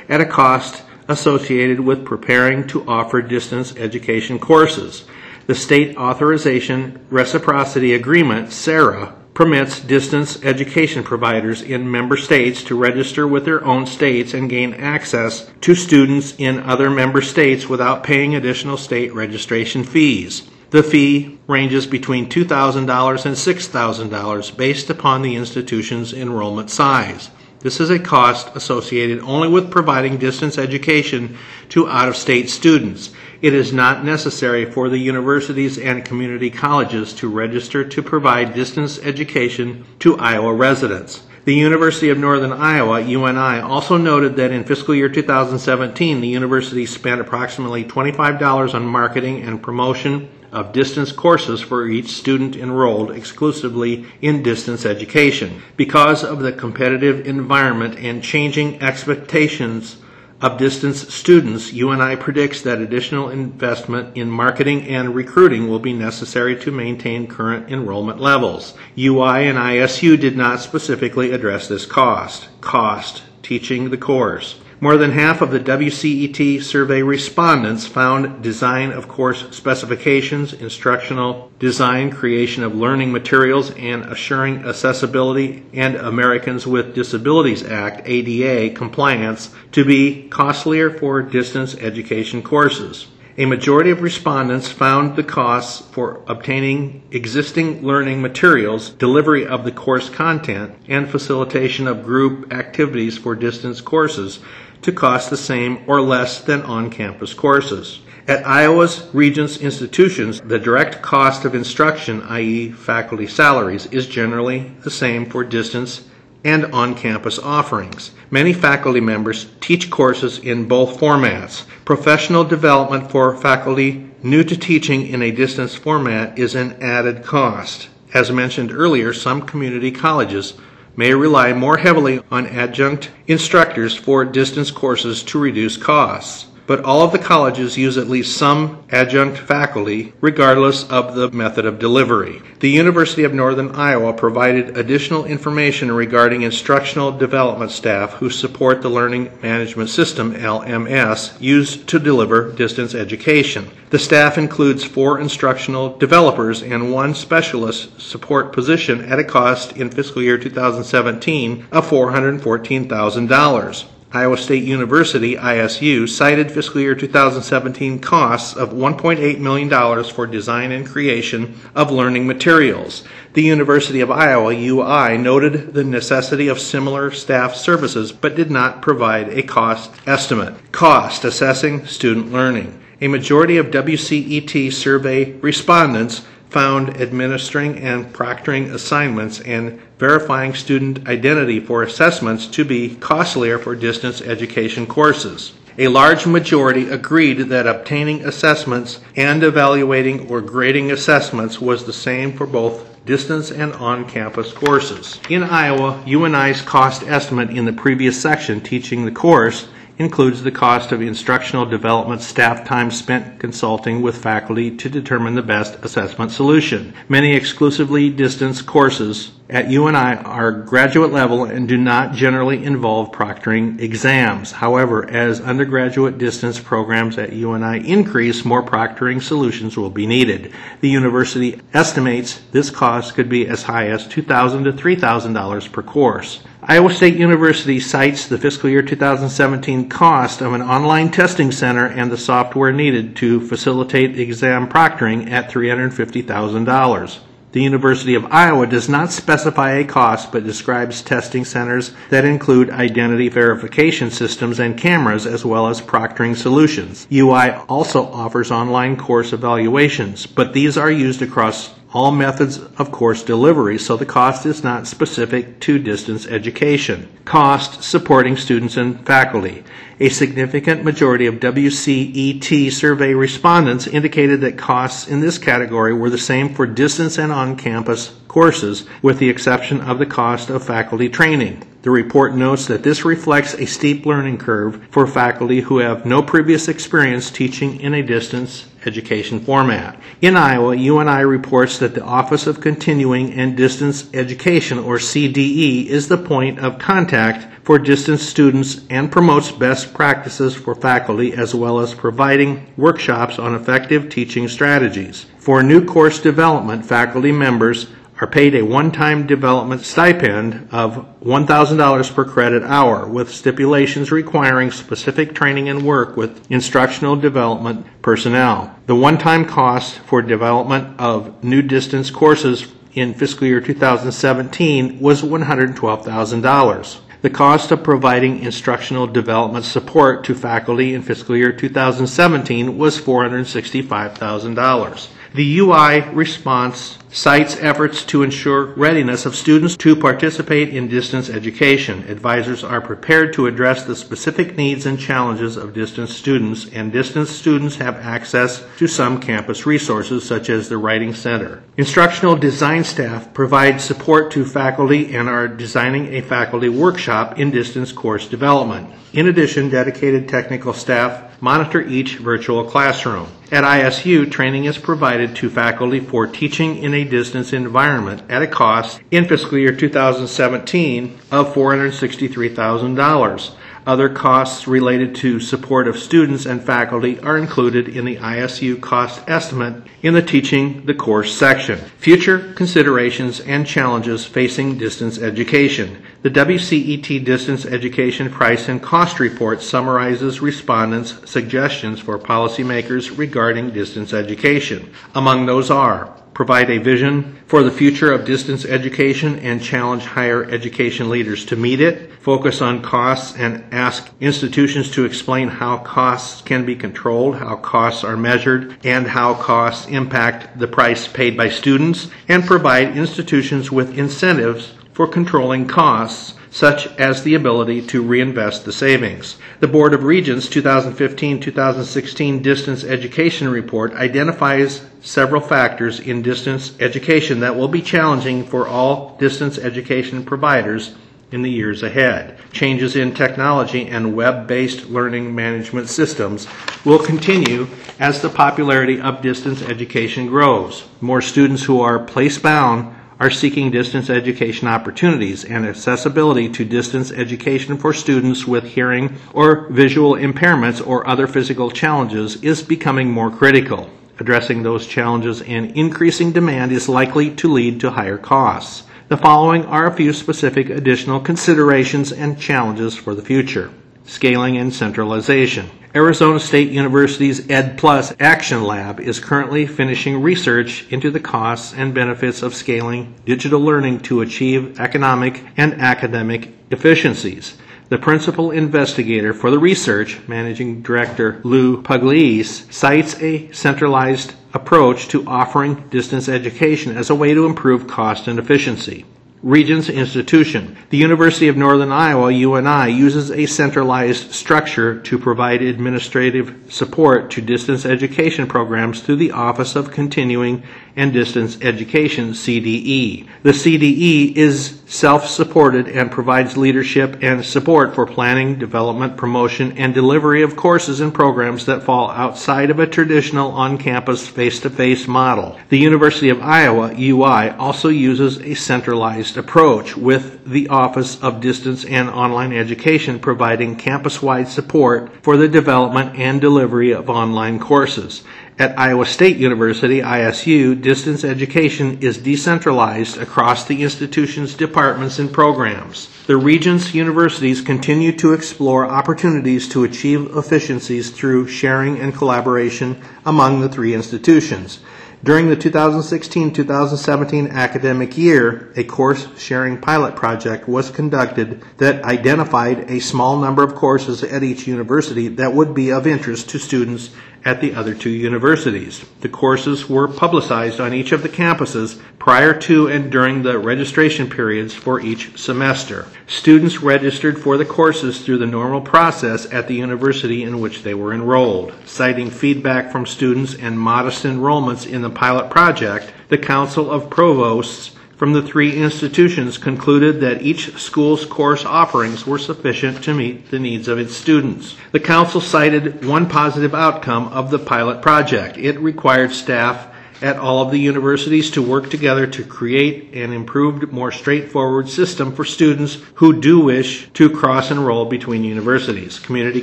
at 0.09 0.21
a 0.23 0.25
cost 0.25 0.83
associated 1.09 1.81
with 1.81 2.05
preparing 2.05 2.67
to 2.69 2.87
offer 2.87 3.21
distance 3.23 3.75
education 3.77 4.39
courses. 4.39 5.05
The 5.47 5.55
State 5.55 5.97
Authorization 5.97 7.01
Reciprocity 7.11 7.95
Agreement, 7.95 8.53
SARA, 8.53 9.15
permits 9.33 9.81
distance 9.81 10.43
education 10.45 11.03
providers 11.05 11.63
in 11.63 11.91
member 11.91 12.17
states 12.17 12.63
to 12.65 12.77
register 12.77 13.27
with 13.27 13.45
their 13.45 13.65
own 13.65 13.87
states 13.87 14.35
and 14.35 14.51
gain 14.51 14.75
access 14.75 15.49
to 15.61 15.75
students 15.75 16.35
in 16.39 16.59
other 16.59 16.91
member 16.91 17.23
states 17.23 17.69
without 17.69 18.03
paying 18.03 18.35
additional 18.35 18.77
state 18.77 19.15
registration 19.15 19.85
fees. 19.85 20.43
The 20.71 20.83
fee 20.83 21.39
ranges 21.47 21.87
between 21.87 22.29
$2,000 22.29 22.77
and 22.77 23.37
$6,000 23.37 24.57
based 24.57 24.91
upon 24.91 25.23
the 25.23 25.37
institution's 25.37 26.13
enrollment 26.13 26.69
size. 26.69 27.31
This 27.61 27.81
is 27.81 27.91
a 27.91 27.99
cost 27.99 28.55
associated 28.55 29.19
only 29.21 29.49
with 29.49 29.71
providing 29.71 30.17
distance 30.17 30.59
education 30.59 31.37
to 31.71 31.89
out 31.89 32.09
of 32.09 32.17
state 32.17 32.51
students. 32.51 33.11
It 33.43 33.53
is 33.53 33.73
not 33.73 34.05
necessary 34.05 34.65
for 34.65 34.89
the 34.89 34.99
universities 34.99 35.77
and 35.77 36.05
community 36.05 36.51
colleges 36.51 37.13
to 37.15 37.29
register 37.29 37.85
to 37.85 38.03
provide 38.03 38.55
distance 38.55 39.01
education 39.01 39.85
to 39.99 40.17
Iowa 40.19 40.55
residents. 40.55 41.25
The 41.45 41.55
University 41.55 42.11
of 42.11 42.19
Northern 42.19 42.53
Iowa, 42.53 43.01
UNI, 43.01 43.61
also 43.61 43.97
noted 43.97 44.37
that 44.37 44.53
in 44.53 44.65
fiscal 44.65 44.95
year 44.95 45.09
2017, 45.09 46.21
the 46.21 46.29
university 46.29 46.87
spent 46.87 47.21
approximately 47.21 47.85
$25 47.85 48.75
on 48.75 48.87
marketing 48.87 49.43
and 49.43 49.63
promotion 49.63 50.29
of 50.53 50.73
distance 50.73 51.13
courses 51.13 51.61
for 51.61 51.87
each 51.87 52.09
student 52.09 52.57
enrolled 52.57 53.11
exclusively 53.11 54.07
in 54.21 54.43
distance 54.43 54.87
education. 54.87 55.63
Because 55.77 56.25
of 56.25 56.41
the 56.41 56.53
competitive 56.53 57.27
environment 57.27 57.99
and 57.99 58.23
changing 58.23 58.83
expectations 58.83 59.99
of 60.41 60.57
distance 60.57 61.13
students, 61.13 61.73
UNI 61.73 62.15
predicts 62.17 62.63
that 62.63 62.81
additional 62.81 63.29
investment 63.29 64.17
in 64.17 64.31
marketing 64.31 64.87
and 64.87 65.15
recruiting 65.15 65.69
will 65.69 65.81
be 65.81 65.93
necessary 65.93 66.55
to 66.61 66.71
maintain 66.71 67.27
current 67.27 67.71
enrollment 67.73 68.21
levels. 68.21 68.75
UI 68.97 69.49
and 69.49 69.59
ISU 69.59 70.19
did 70.19 70.37
not 70.37 70.61
specifically 70.61 71.33
address 71.33 71.67
this 71.67 71.87
cost. 71.87 72.49
Cost, 72.61 73.25
teaching 73.43 73.91
the 73.91 73.97
course. 73.97 74.61
More 74.81 74.97
than 74.97 75.11
half 75.11 75.41
of 75.41 75.51
the 75.51 75.59
WCET 75.59 76.63
survey 76.63 77.03
respondents 77.03 77.89
found 77.89 78.45
design 78.45 78.93
of 78.93 79.09
course 79.09 79.45
specifications, 79.51 80.53
instructional 80.53 81.51
design, 81.59 82.13
creation 82.13 82.63
of 82.63 82.77
learning 82.77 83.11
materials, 83.11 83.73
and 83.73 84.05
assuring 84.05 84.65
accessibility 84.65 85.65
and 85.73 85.97
Americans 85.97 86.65
with 86.65 86.95
Disabilities 86.95 87.65
Act 87.65 88.03
ADA 88.05 88.73
compliance 88.77 89.53
to 89.73 89.85
be 89.85 90.29
costlier 90.29 90.91
for 90.91 91.23
distance 91.23 91.75
education 91.75 92.41
courses. 92.41 93.09
A 93.37 93.47
majority 93.47 93.91
of 93.91 94.03
respondents 94.03 94.69
found 94.69 95.15
the 95.15 95.23
costs 95.23 95.87
for 95.93 96.23
obtaining 96.27 97.03
existing 97.13 97.85
learning 97.85 98.21
materials, 98.21 98.91
delivery 98.91 99.47
of 99.47 99.65
the 99.65 99.71
course 99.71 100.09
content, 100.09 100.75
and 100.89 101.09
facilitation 101.09 101.87
of 101.87 102.05
group 102.05 102.53
activities 102.53 103.17
for 103.17 103.37
distance 103.37 103.81
courses 103.81 104.41
to 104.83 104.93
cost 104.93 105.31
the 105.31 105.37
same 105.37 105.83
or 105.87 106.01
less 106.01 106.41
than 106.41 106.63
on 106.63 106.91
campus 106.91 107.35
courses. 107.35 108.01
At 108.29 108.47
Iowa's 108.47 109.09
Regents 109.15 109.57
institutions, 109.57 110.41
the 110.43 110.59
direct 110.59 111.01
cost 111.01 111.47
of 111.47 111.55
instruction, 111.55 112.23
i.e., 112.23 112.71
faculty 112.71 113.27
salaries, 113.27 113.87
is 113.87 114.07
generally 114.07 114.71
the 114.85 114.91
same 114.91 115.25
for 115.25 115.45
distance 115.45 116.03
and 116.45 116.67
on 116.67 116.95
campus 116.95 117.39
offerings. 117.39 118.11
Many 118.31 118.53
faculty 118.53 119.01
members 119.01 119.47
teach 119.61 119.91
courses 119.91 120.39
in 120.39 120.69
both 120.69 121.01
formats. 121.01 121.65
Professional 121.85 122.45
development 122.45 123.11
for 123.11 123.37
faculty 123.37 124.11
new 124.23 124.45
to 124.45 124.57
teaching 124.57 125.07
in 125.07 125.23
a 125.23 125.31
distance 125.31 125.75
format 125.75 126.39
is 126.39 126.55
an 126.55 126.83
added 126.83 127.25
cost. 127.25 127.89
As 128.13 128.31
mentioned 128.31 128.73
earlier, 128.73 129.13
some 129.13 129.43
community 129.43 129.91
colleges 129.91 130.55
may 130.99 131.15
rely 131.15 131.53
more 131.53 131.77
heavily 131.77 132.21
on 132.29 132.45
adjunct 132.49 133.09
instructors 133.29 133.95
for 133.95 134.25
distance 134.25 134.73
courses 134.73 135.23
to 135.23 135.39
reduce 135.39 135.77
costs 135.77 136.47
but 136.69 136.85
all 136.85 137.01
of 137.01 137.13
the 137.13 137.19
colleges 137.19 137.79
use 137.79 137.97
at 137.97 138.11
least 138.11 138.37
some 138.37 138.85
adjunct 138.91 139.39
faculty, 139.39 140.13
regardless 140.21 140.85
of 140.91 141.15
the 141.15 141.31
method 141.31 141.65
of 141.65 141.79
delivery. 141.79 142.43
The 142.61 142.69
University 142.69 143.25
of 143.25 143.33
Northern 143.33 143.75
Iowa 143.75 144.13
provided 144.13 144.77
additional 144.77 145.25
information 145.25 145.91
regarding 145.91 146.43
instructional 146.43 147.11
development 147.11 147.71
staff 147.71 148.13
who 148.13 148.29
support 148.29 148.83
the 148.83 148.91
Learning 148.91 149.31
Management 149.43 149.89
System, 149.89 150.35
LMS, 150.35 151.41
used 151.41 151.89
to 151.89 151.99
deliver 151.99 152.53
distance 152.53 152.95
education. 152.95 153.71
The 153.89 153.99
staff 153.99 154.37
includes 154.37 154.85
four 154.85 155.19
instructional 155.21 155.97
developers 155.97 156.63
and 156.63 156.93
one 156.93 157.15
specialist 157.15 157.99
support 157.99 158.53
position 158.53 159.07
at 159.07 159.19
a 159.19 159.25
cost 159.25 159.79
in 159.79 159.89
fiscal 159.89 160.21
year 160.21 160.37
2017 160.37 161.69
of 161.73 161.89
$414,000. 161.89 163.87
Iowa 164.11 164.39
State 164.39 164.65
University, 164.65 165.37
ISU, 165.37 166.09
cited 166.09 166.51
fiscal 166.51 166.81
year 166.81 166.95
2017 166.95 167.99
costs 167.99 168.57
of 168.57 168.71
$1.8 168.71 169.39
million 169.39 170.05
for 170.05 170.27
design 170.27 170.73
and 170.73 170.87
creation 170.87 171.61
of 171.75 171.91
learning 171.91 172.27
materials. 172.27 173.05
The 173.35 173.43
University 173.43 174.01
of 174.01 174.11
Iowa, 174.11 174.55
UI, 174.55 175.19
noted 175.19 175.75
the 175.75 175.85
necessity 175.85 176.49
of 176.49 176.59
similar 176.59 177.11
staff 177.11 177.55
services 177.55 178.11
but 178.11 178.35
did 178.35 178.51
not 178.51 178.81
provide 178.81 179.29
a 179.29 179.43
cost 179.43 179.91
estimate. 180.07 180.73
Cost 180.73 181.25
assessing 181.25 181.85
student 181.85 182.33
learning. 182.33 182.81
A 183.03 183.09
majority 183.09 183.59
of 183.59 183.67
WCET 183.67 184.73
survey 184.73 185.33
respondents 185.33 186.23
found 186.51 187.01
administering 187.01 187.79
and 187.79 188.07
proctoring 188.13 188.73
assignments 188.73 189.41
and 189.41 189.81
verifying 189.99 190.55
student 190.55 191.07
identity 191.09 191.61
for 191.61 191.83
assessments 191.83 192.47
to 192.47 192.65
be 192.65 192.95
costlier 192.97 193.59
for 193.59 193.75
distance 193.75 194.21
education 194.23 194.87
courses. 194.87 195.53
A 195.81 195.87
large 195.87 196.27
majority 196.27 196.89
agreed 196.89 197.39
that 197.51 197.69
obtaining 197.69 198.25
assessments 198.25 199.01
and 199.15 199.45
evaluating 199.45 200.29
or 200.29 200.41
grading 200.41 200.91
assessments 200.91 201.61
was 201.61 201.85
the 201.85 201.93
same 201.93 202.33
for 202.33 202.47
both 202.47 202.85
distance 203.05 203.53
and 203.53 203.73
on 203.75 204.09
campus 204.09 204.53
courses. 204.53 205.21
In 205.31 205.45
Iowa, 205.45 206.03
UNI's 206.05 206.63
cost 206.63 207.05
estimate 207.05 207.51
in 207.51 207.65
the 207.65 207.73
previous 207.73 208.21
section 208.21 208.61
teaching 208.61 209.05
the 209.05 209.13
course 209.13 209.69
includes 209.99 210.43
the 210.43 210.51
cost 210.51 210.93
of 210.93 211.03
instructional 211.03 211.67
development 211.67 212.23
staff 212.23 212.65
time 212.65 212.91
spent 212.91 213.41
consulting 213.41 214.01
with 214.01 214.17
faculty 214.17 214.77
to 214.77 214.89
determine 214.89 215.35
the 215.35 215.43
best 215.43 215.75
assessment 215.85 216.31
solution. 216.31 216.95
Many 217.09 217.35
exclusively 217.35 218.09
distance 218.09 218.63
courses 218.63 219.33
at 219.51 219.71
UNI 219.71 220.19
are 220.25 220.53
graduate 220.53 221.11
level 221.11 221.45
and 221.45 221.67
do 221.67 221.77
not 221.77 222.13
generally 222.13 222.63
involve 222.63 223.11
proctoring 223.13 223.81
exams. 223.81 224.53
However, 224.53 225.09
as 225.09 225.41
undergraduate 225.41 226.19
distance 226.19 226.61
programs 226.61 227.19
at 227.19 227.33
UNI 227.33 227.89
increase, 227.89 228.45
more 228.45 228.63
proctoring 228.63 229.23
solutions 229.23 229.77
will 229.77 229.91
be 229.91 230.07
needed. 230.07 230.53
The 230.81 230.91
university 230.91 231.61
estimates 231.73 232.41
this 232.53 232.71
cost 232.71 233.15
could 233.15 233.29
be 233.29 233.49
as 233.49 233.63
high 233.63 233.89
as 233.89 234.07
2,000 234.07 234.65
to 234.65 234.73
$3,000 234.73 235.73
per 235.73 235.83
course. 235.83 236.43
Iowa 236.71 236.93
State 236.93 237.17
University 237.17 237.81
cites 237.81 238.27
the 238.27 238.37
fiscal 238.37 238.69
year 238.69 238.83
2017 238.83 239.89
cost 239.89 240.43
of 240.43 240.53
an 240.53 240.61
online 240.61 241.11
testing 241.11 241.51
center 241.51 241.87
and 241.87 242.13
the 242.13 242.19
software 242.19 242.73
needed 242.73 243.17
to 243.17 243.41
facilitate 243.41 244.21
exam 244.21 244.69
proctoring 244.69 245.31
at 245.31 245.51
$350,000. 245.51 247.19
The 247.53 247.63
University 247.63 248.15
of 248.15 248.27
Iowa 248.27 248.67
does 248.67 248.87
not 248.87 249.13
specify 249.13 249.79
a 249.79 249.85
cost 249.87 250.31
but 250.31 250.45
describes 250.45 251.01
testing 251.01 251.47
centers 251.47 251.93
that 252.11 252.27
include 252.27 252.69
identity 252.69 253.31
verification 253.31 254.11
systems 254.11 254.61
and 254.61 254.77
cameras 254.77 255.25
as 255.25 255.47
well 255.47 255.69
as 255.69 255.81
proctoring 255.81 256.37
solutions. 256.37 257.09
UI 257.11 257.53
also 257.71 258.05
offers 258.13 258.51
online 258.51 258.99
course 258.99 259.33
evaluations, 259.33 260.27
but 260.27 260.53
these 260.53 260.77
are 260.77 260.91
used 260.91 261.23
across 261.23 261.78
all 261.93 262.11
methods 262.11 262.59
of 262.59 262.93
course 262.93 263.23
delivery, 263.23 263.79
so 263.79 263.97
the 263.97 264.05
cost 264.05 264.45
is 264.45 264.63
not 264.63 264.87
specific 264.87 265.59
to 265.61 265.79
distance 265.79 266.27
education. 266.27 267.09
Cost 267.25 267.83
supporting 267.83 268.37
students 268.37 268.77
and 268.77 269.05
faculty. 269.07 269.65
A 270.01 270.11
significant 270.11 270.85
majority 270.85 271.27
of 271.27 271.37
WCET 271.37 272.71
survey 272.71 273.15
respondents 273.15 273.87
indicated 273.87 274.43
that 274.43 274.59
costs 274.59 275.09
in 275.09 275.21
this 275.21 275.39
category 275.39 275.93
were 275.93 276.11
the 276.11 276.19
same 276.19 276.55
for 276.55 276.67
distance 276.67 277.19
and 277.19 277.33
on 277.33 277.57
campus 277.57 278.15
courses, 278.29 278.85
with 279.03 279.19
the 279.19 279.29
exception 279.29 279.81
of 279.81 279.99
the 279.99 280.07
cost 280.07 280.51
of 280.51 280.65
faculty 280.65 281.09
training. 281.09 281.63
The 281.83 281.91
report 281.91 282.35
notes 282.35 282.67
that 282.67 282.83
this 282.83 283.05
reflects 283.05 283.55
a 283.55 283.65
steep 283.65 284.05
learning 284.05 284.39
curve 284.39 284.87
for 284.91 285.07
faculty 285.07 285.63
who 285.63 285.79
have 285.79 286.05
no 286.05 286.23
previous 286.23 286.69
experience 286.69 287.31
teaching 287.31 287.81
in 287.81 287.95
a 287.95 288.03
distance 288.03 288.67
education 288.89 289.39
format. 289.39 289.97
In 290.21 290.37
Iowa, 290.37 290.75
UNI 290.75 291.25
reports 291.25 291.79
that 291.79 291.95
the 291.95 292.03
Office 292.03 292.49
of 292.49 292.61
Continuing 292.61 293.33
and 293.35 293.57
Distance 293.57 294.09
Education, 294.13 294.79
or 294.81 294.97
CDE, 294.97 295.87
is 295.87 296.09
the 296.09 296.19
point 296.19 296.59
of 296.59 296.81
contact 296.81 297.47
for 297.65 297.79
distance 297.79 298.23
students 298.23 298.81
and 298.89 299.13
promotes 299.13 299.53
best 299.53 299.93
practices 299.93 300.57
for 300.57 300.75
faculty 300.75 301.35
as 301.35 301.55
well 301.55 301.79
as 301.79 301.93
providing 301.93 302.67
workshops 302.79 303.39
on 303.39 303.55
effective 303.55 304.09
teaching 304.09 304.49
strategies. 304.49 305.27
For 305.39 305.63
new 305.63 305.85
course 305.85 306.19
development, 306.19 306.87
faculty 306.87 307.31
members 307.31 307.87
are 308.21 308.27
paid 308.27 308.55
a 308.55 308.65
one-time 308.65 309.27
development 309.27 309.83
stipend 309.83 310.69
of 310.73 311.21
$1,000 311.21 312.15
per 312.15 312.25
credit 312.25 312.63
hour 312.65 313.07
with 313.07 313.33
stipulations 313.33 314.11
requiring 314.11 314.71
specific 314.71 315.35
training 315.35 315.69
and 315.69 315.87
work 315.87 316.17
with 316.17 316.51
instructional 316.51 317.15
development 317.15 317.87
personnel. 318.03 318.75
The 318.87 318.97
one-time 318.97 319.45
cost 319.45 319.99
for 320.01 320.23
development 320.23 320.99
of 320.99 321.45
new 321.45 321.63
distance 321.63 322.11
courses 322.11 322.67
in 322.95 323.15
fiscal 323.15 323.47
year 323.47 323.61
2017 323.61 324.99
was 324.99 325.23
$112,000. 325.23 327.01
The 327.21 327.31
cost 327.31 327.73
of 327.73 327.83
providing 327.83 328.45
instructional 328.45 329.07
development 329.07 329.65
support 329.65 330.23
to 330.25 330.35
faculty 330.35 330.95
in 330.95 331.03
fiscal 331.03 331.37
year 331.37 331.53
2017 331.53 332.79
was 332.79 333.01
$465,000. 333.01 335.09
The 335.35 335.59
UI 335.59 336.01
response 336.15 336.98
cites 337.11 337.57
efforts 337.61 338.05
to 338.05 338.23
ensure 338.23 338.67
readiness 338.75 339.25
of 339.25 339.35
students 339.35 339.77
to 339.77 339.97
participate 339.97 340.75
in 340.75 340.89
distance 340.89 341.31
education. 341.31 342.05
Advisors 342.09 342.63
are 342.63 342.81
prepared 342.81 343.33
to 343.33 343.47
address 343.47 343.85
the 343.85 343.97
specific 343.97 344.57
needs 344.57 344.87
and 344.87 344.99
challenges 344.99 345.57
of 345.57 345.73
distance 345.73 346.15
students, 346.15 346.69
and 346.73 346.93
distance 346.93 347.31
students 347.31 347.77
have 347.77 347.97
access 347.97 348.65
to 348.77 348.87
some 348.87 349.21
campus 349.21 349.67
resources, 349.67 350.25
such 350.25 350.51
as 350.51 350.69
the 350.69 350.77
Writing 350.77 351.15
Center. 351.15 351.63
Instructional 351.77 352.37
design 352.37 352.85
staff 352.85 353.33
provide 353.33 353.81
support 353.81 354.31
to 354.33 354.45
faculty 354.45 355.15
and 355.15 355.29
are 355.29 355.49
designing 355.49 356.15
a 356.15 356.21
faculty 356.21 356.69
workshop 356.69 357.39
in 357.39 357.51
distance 357.51 357.93
course 357.93 358.29
development. 358.29 358.89
In 359.13 359.29
addition, 359.29 359.71
dedicated 359.71 360.29
technical 360.29 360.75
staff 360.75 361.41
monitor 361.41 361.81
each 361.81 362.17
virtual 362.17 362.65
classroom. 362.65 363.29
At 363.51 363.65
ISU, 363.65 364.31
training 364.31 364.67
is 364.67 364.77
provided 364.77 365.37
to 365.37 365.49
faculty 365.49 366.01
for 366.01 366.27
teaching 366.27 366.77
in 366.77 366.93
a 366.93 366.98
distance 367.05 367.53
environment 367.53 368.23
at 368.29 368.43
a 368.43 368.47
cost 368.47 369.01
in 369.11 369.27
fiscal 369.27 369.59
year 369.59 369.75
2017 369.75 371.19
of 371.31 371.55
$463,000. 371.55 373.55
Other 373.89 374.11
costs 374.11 374.69
related 374.69 375.15
to 375.15 375.41
support 375.41 375.89
of 375.89 375.99
students 375.99 376.45
and 376.45 376.63
faculty 376.63 377.19
are 377.21 377.39
included 377.39 377.89
in 377.89 378.05
the 378.05 378.17
ISU 378.17 378.79
cost 378.79 379.23
estimate 379.27 379.83
in 380.03 380.13
the 380.13 380.21
Teaching 380.21 380.85
the 380.85 380.93
Course 380.93 381.35
section. 381.35 381.79
Future 381.97 382.53
considerations 382.53 383.41
and 383.41 383.67
challenges 383.67 384.27
facing 384.27 384.77
distance 384.77 385.19
education. 385.19 386.03
The 386.21 386.29
WCET 386.29 387.25
Distance 387.25 387.65
Education 387.65 388.31
Price 388.31 388.69
and 388.69 388.83
Cost 388.83 389.21
Report 389.21 389.63
summarizes 389.63 390.43
respondents' 390.43 391.15
suggestions 391.25 391.99
for 391.99 392.19
policymakers 392.19 393.17
regarding 393.17 393.71
distance 393.71 394.13
education. 394.13 394.93
Among 395.15 395.47
those 395.47 395.71
are 395.71 396.15
provide 396.35 396.71
a 396.71 396.79
vision 396.79 397.39
for 397.47 397.63
the 397.63 397.71
future 397.71 398.13
of 398.13 398.25
distance 398.25 398.65
education 398.65 399.39
and 399.41 399.63
challenge 399.63 400.05
higher 400.05 400.45
education 400.45 401.09
leaders. 401.09 401.45
To 401.47 401.57
meet 401.57 401.81
it, 401.81 402.13
focus 402.21 402.61
on 402.61 402.83
costs 402.83 403.37
and 403.37 403.65
ask 403.73 404.11
institutions 404.21 404.91
to 404.93 405.05
explain 405.05 405.49
how 405.49 405.79
costs 405.79 406.43
can 406.43 406.65
be 406.65 406.77
controlled, 406.77 407.37
how 407.37 407.57
costs 407.57 408.05
are 408.05 408.17
measured, 408.17 408.77
and 408.85 409.07
how 409.07 409.35
costs 409.35 409.89
impact 409.89 410.59
the 410.59 410.69
price 410.69 411.09
paid 411.09 411.37
by 411.37 411.49
students, 411.49 412.09
and 412.29 412.45
provide 412.45 412.97
institutions 412.97 413.73
with 413.73 413.99
incentives 413.99 414.73
for 414.99 415.07
controlling 415.07 415.65
costs 415.65 416.35
such 416.51 416.89
as 416.99 417.23
the 417.23 417.37
ability 417.37 417.81
to 417.81 418.03
reinvest 418.03 418.65
the 418.65 418.73
savings. 418.73 419.37
The 419.61 419.69
Board 419.69 419.95
of 419.95 420.03
Regents 420.03 420.49
2015 420.49 421.39
2016 421.39 422.43
Distance 422.43 422.83
Education 422.83 423.49
Report 423.49 423.93
identifies 423.93 424.85
several 425.01 425.41
factors 425.41 426.01
in 426.01 426.21
distance 426.21 426.75
education 426.81 427.39
that 427.39 427.55
will 427.55 427.69
be 427.69 427.81
challenging 427.81 428.43
for 428.43 428.67
all 428.67 429.17
distance 429.21 429.57
education 429.57 430.25
providers 430.25 430.97
in 431.31 431.43
the 431.43 431.51
years 431.51 431.85
ahead. 431.85 432.37
Changes 432.51 432.97
in 432.97 433.15
technology 433.15 433.87
and 433.87 434.17
web 434.17 434.49
based 434.49 434.87
learning 434.87 435.33
management 435.33 435.89
systems 435.89 436.49
will 436.85 436.99
continue 436.99 437.69
as 438.01 438.21
the 438.21 438.29
popularity 438.29 439.01
of 439.01 439.23
distance 439.23 439.63
education 439.63 440.27
grows. 440.27 440.89
More 441.01 441.23
students 441.23 441.63
who 441.63 441.81
are 441.83 442.01
place 442.01 442.37
bound 442.37 442.97
are 443.21 443.31
seeking 443.31 443.71
distance 443.71 444.09
education 444.09 444.69
opportunities, 444.69 445.45
and 445.45 445.67
accessibility 445.67 446.49
to 446.49 446.65
distance 446.65 447.11
education 447.11 447.77
for 447.77 447.93
students 447.93 448.47
with 448.47 448.65
hearing 448.65 449.17
or 449.33 449.69
visual 449.71 450.13
impairments 450.13 450.87
or 450.87 451.07
other 451.09 451.27
physical 451.27 451.71
challenges 451.71 452.43
is 452.43 452.63
becoming 452.63 453.11
more 453.11 453.31
critical. 453.31 453.91
Addressing 454.21 454.63
those 454.63 454.87
challenges 454.87 455.43
and 455.43 455.77
increasing 455.77 456.33
demand 456.33 456.73
is 456.73 456.89
likely 456.89 457.31
to 457.37 457.53
lead 457.53 457.81
to 457.81 457.91
higher 457.91 458.19
costs. 458.19 458.85
The 459.09 459.17
following 459.17 459.65
are 459.65 459.87
a 459.87 459.95
few 459.95 460.13
specific 460.13 460.69
additional 460.69 461.21
considerations 461.21 462.13
and 462.13 462.39
challenges 462.39 462.95
for 462.95 463.15
the 463.15 463.23
future. 463.23 463.73
Scaling 464.05 464.57
and 464.57 464.73
centralization. 464.75 465.71
Arizona 465.95 466.39
State 466.39 466.71
University's 466.71 467.49
Ed 467.49 467.79
Plus 467.79 468.13
Action 468.21 468.63
Lab 468.63 469.01
is 469.01 469.19
currently 469.19 469.67
finishing 469.67 470.21
research 470.21 470.85
into 470.91 471.11
the 471.11 471.19
costs 471.19 471.73
and 471.73 471.95
benefits 471.95 472.43
of 472.43 472.55
scaling 472.55 473.15
digital 473.25 473.61
learning 473.61 474.01
to 474.01 474.21
achieve 474.21 474.79
economic 474.79 475.43
and 475.57 475.81
academic 475.81 476.51
efficiencies. 476.71 477.57
The 477.89 477.97
principal 477.97 478.51
investigator 478.51 479.33
for 479.33 479.51
the 479.51 479.59
research, 479.59 480.19
Managing 480.29 480.83
Director 480.83 481.41
Lou 481.43 481.83
Pugliese, 481.83 482.71
cites 482.71 483.19
a 483.23 483.51
centralized 483.53 484.35
approach 484.53 485.09
to 485.09 485.27
offering 485.27 485.89
distance 485.89 486.29
education 486.29 486.99
as 486.99 487.09
a 487.09 487.15
way 487.15 487.33
to 487.33 487.47
improve 487.47 487.87
cost 487.87 488.29
and 488.29 488.39
efficiency. 488.39 489.07
Regents 489.43 489.89
Institution. 489.89 490.77
The 490.91 490.97
University 490.97 491.47
of 491.47 491.57
Northern 491.57 491.93
Iowa, 491.93 492.33
UNI, 492.33 492.91
uses 492.91 493.31
a 493.31 493.47
centralized 493.47 494.33
structure 494.33 495.01
to 495.03 495.19
provide 495.19 495.63
administrative 495.63 496.73
support 496.73 497.31
to 497.33 497.41
distance 497.41 497.87
education 497.87 498.49
programs 498.49 499.01
through 499.01 499.17
the 499.17 499.31
Office 499.31 499.77
of 499.77 499.93
Continuing 499.93 500.65
and 500.97 501.13
Distance 501.13 501.57
Education, 501.61 502.31
CDE. 502.31 503.29
The 503.45 503.53
CDE 503.53 504.37
is 504.37 504.81
self 504.87 505.29
supported 505.29 505.87
and 505.87 506.11
provides 506.11 506.57
leadership 506.57 507.19
and 507.23 507.45
support 507.45 507.95
for 507.95 508.07
planning, 508.07 508.59
development, 508.59 509.17
promotion, 509.17 509.79
and 509.79 509.95
delivery 509.95 510.43
of 510.43 510.57
courses 510.57 510.99
and 510.99 511.15
programs 511.15 511.67
that 511.67 511.85
fall 511.85 512.11
outside 512.11 512.71
of 512.71 512.81
a 512.81 512.87
traditional 512.87 513.53
on 513.53 513.79
campus 513.79 514.27
face 514.27 514.59
to 514.61 514.71
face 514.71 515.07
model. 515.07 515.57
The 515.69 515.79
University 515.79 516.31
of 516.31 516.43
Iowa, 516.43 516.93
UI, 516.99 517.51
also 517.51 517.89
uses 517.89 518.39
a 518.39 518.55
centralized 518.55 519.28
approach 519.37 519.97
with 519.97 520.45
the 520.45 520.69
Office 520.69 521.21
of 521.23 521.41
Distance 521.41 521.85
and 521.85 522.09
Online 522.09 522.53
Education 522.53 523.19
providing 523.19 523.77
campus 523.77 524.23
wide 524.23 524.49
support 524.49 525.11
for 525.23 525.37
the 525.37 525.49
development 525.49 526.17
and 526.17 526.41
delivery 526.41 526.93
of 526.93 527.11
online 527.11 527.59
courses. 527.59 528.23
At 528.61 528.77
Iowa 528.77 529.07
State 529.07 529.37
University, 529.37 530.01
ISU, 530.01 530.81
distance 530.83 531.23
education 531.23 531.99
is 532.01 532.19
decentralized 532.19 533.17
across 533.17 533.65
the 533.65 533.83
institution's 533.85 534.55
departments 534.55 535.21
and 535.21 535.33
programs. 535.33 536.09
The 536.27 536.37
Regents 536.37 536.93
universities 536.93 537.61
continue 537.61 538.11
to 538.17 538.33
explore 538.33 538.85
opportunities 538.85 539.69
to 539.69 539.85
achieve 539.85 540.37
efficiencies 540.37 541.11
through 541.11 541.47
sharing 541.47 542.01
and 542.01 542.13
collaboration 542.13 543.01
among 543.25 543.61
the 543.61 543.69
three 543.69 543.95
institutions. 543.95 544.81
During 545.25 545.49
the 545.49 545.57
2016 545.57 546.53
2017 546.53 547.49
academic 547.49 548.17
year, 548.17 548.73
a 548.77 548.85
course 548.85 549.27
sharing 549.37 549.81
pilot 549.81 550.15
project 550.15 550.69
was 550.69 550.93
conducted 550.93 551.61
that 551.79 552.05
identified 552.05 552.89
a 552.89 553.01
small 553.01 553.37
number 553.37 553.65
of 553.65 553.75
courses 553.75 554.23
at 554.23 554.45
each 554.45 554.69
university 554.69 555.27
that 555.27 555.53
would 555.53 555.75
be 555.75 555.91
of 555.91 556.07
interest 556.07 556.51
to 556.51 556.59
students 556.61 557.11
at 557.45 557.61
the 557.61 557.75
other 557.75 557.95
two 557.95 558.11
universities. 558.11 559.05
The 559.21 559.29
courses 559.29 559.89
were 559.89 560.09
publicized 560.09 560.81
on 560.81 560.93
each 560.93 561.13
of 561.13 561.23
the 561.23 561.29
campuses 561.29 562.01
prior 562.19 562.53
to 562.61 562.89
and 562.89 563.11
during 563.11 563.43
the 563.43 563.59
registration 563.59 564.29
periods 564.29 564.75
for 564.75 565.01
each 565.01 565.39
semester. 565.39 566.07
Students 566.27 566.83
registered 566.83 567.41
for 567.41 567.57
the 567.57 567.65
courses 567.65 568.21
through 568.21 568.39
the 568.39 568.47
normal 568.47 568.81
process 568.81 569.51
at 569.53 569.69
the 569.69 569.75
university 569.75 570.43
in 570.43 570.61
which 570.61 570.83
they 570.83 570.95
were 570.95 571.15
enrolled. 571.15 571.73
Citing 571.87 572.31
feedback 572.31 572.93
from 572.93 573.07
students 573.07 573.55
and 573.55 573.79
modest 573.79 574.25
enrollments 574.25 574.87
in 574.87 575.03
the 575.03 575.08
pilot 575.13 575.51
project, 575.51 576.13
the 576.29 576.39
Council 576.39 576.91
of 576.91 577.11
Provosts 577.11 577.93
from 578.19 578.33
the 578.33 578.43
three 578.43 578.77
institutions 578.77 579.59
concluded 579.59 580.21
that 580.21 580.43
each 580.43 580.77
school's 580.77 581.25
course 581.25 581.65
offerings 581.65 582.27
were 582.27 582.39
sufficient 582.39 583.05
to 583.05 583.15
meet 583.15 583.51
the 583.53 583.61
needs 583.61 583.87
of 583.87 583.99
its 583.99 584.17
students. 584.17 584.77
The 584.91 584.99
council 584.99 585.41
cited 585.41 586.05
one 586.05 586.29
positive 586.29 586.75
outcome 586.75 587.29
of 587.29 587.53
the 587.53 587.61
pilot 587.61 588.03
project. 588.03 588.59
It 588.59 588.81
required 588.81 589.33
staff 589.33 589.87
at 590.21 590.37
all 590.37 590.63
of 590.63 590.73
the 590.73 590.81
universities 590.81 591.51
to 591.53 591.63
work 591.63 591.91
together 591.91 592.27
to 592.27 592.45
create 592.45 593.15
an 593.15 593.33
improved, 593.33 593.93
more 593.93 594.11
straightforward 594.11 594.89
system 594.89 595.33
for 595.33 595.45
students 595.45 595.99
who 596.15 596.41
do 596.41 596.59
wish 596.59 597.09
to 597.13 597.31
cross 597.31 597.71
enroll 597.71 598.05
between 598.05 598.43
universities, 598.43 599.21
community 599.21 599.63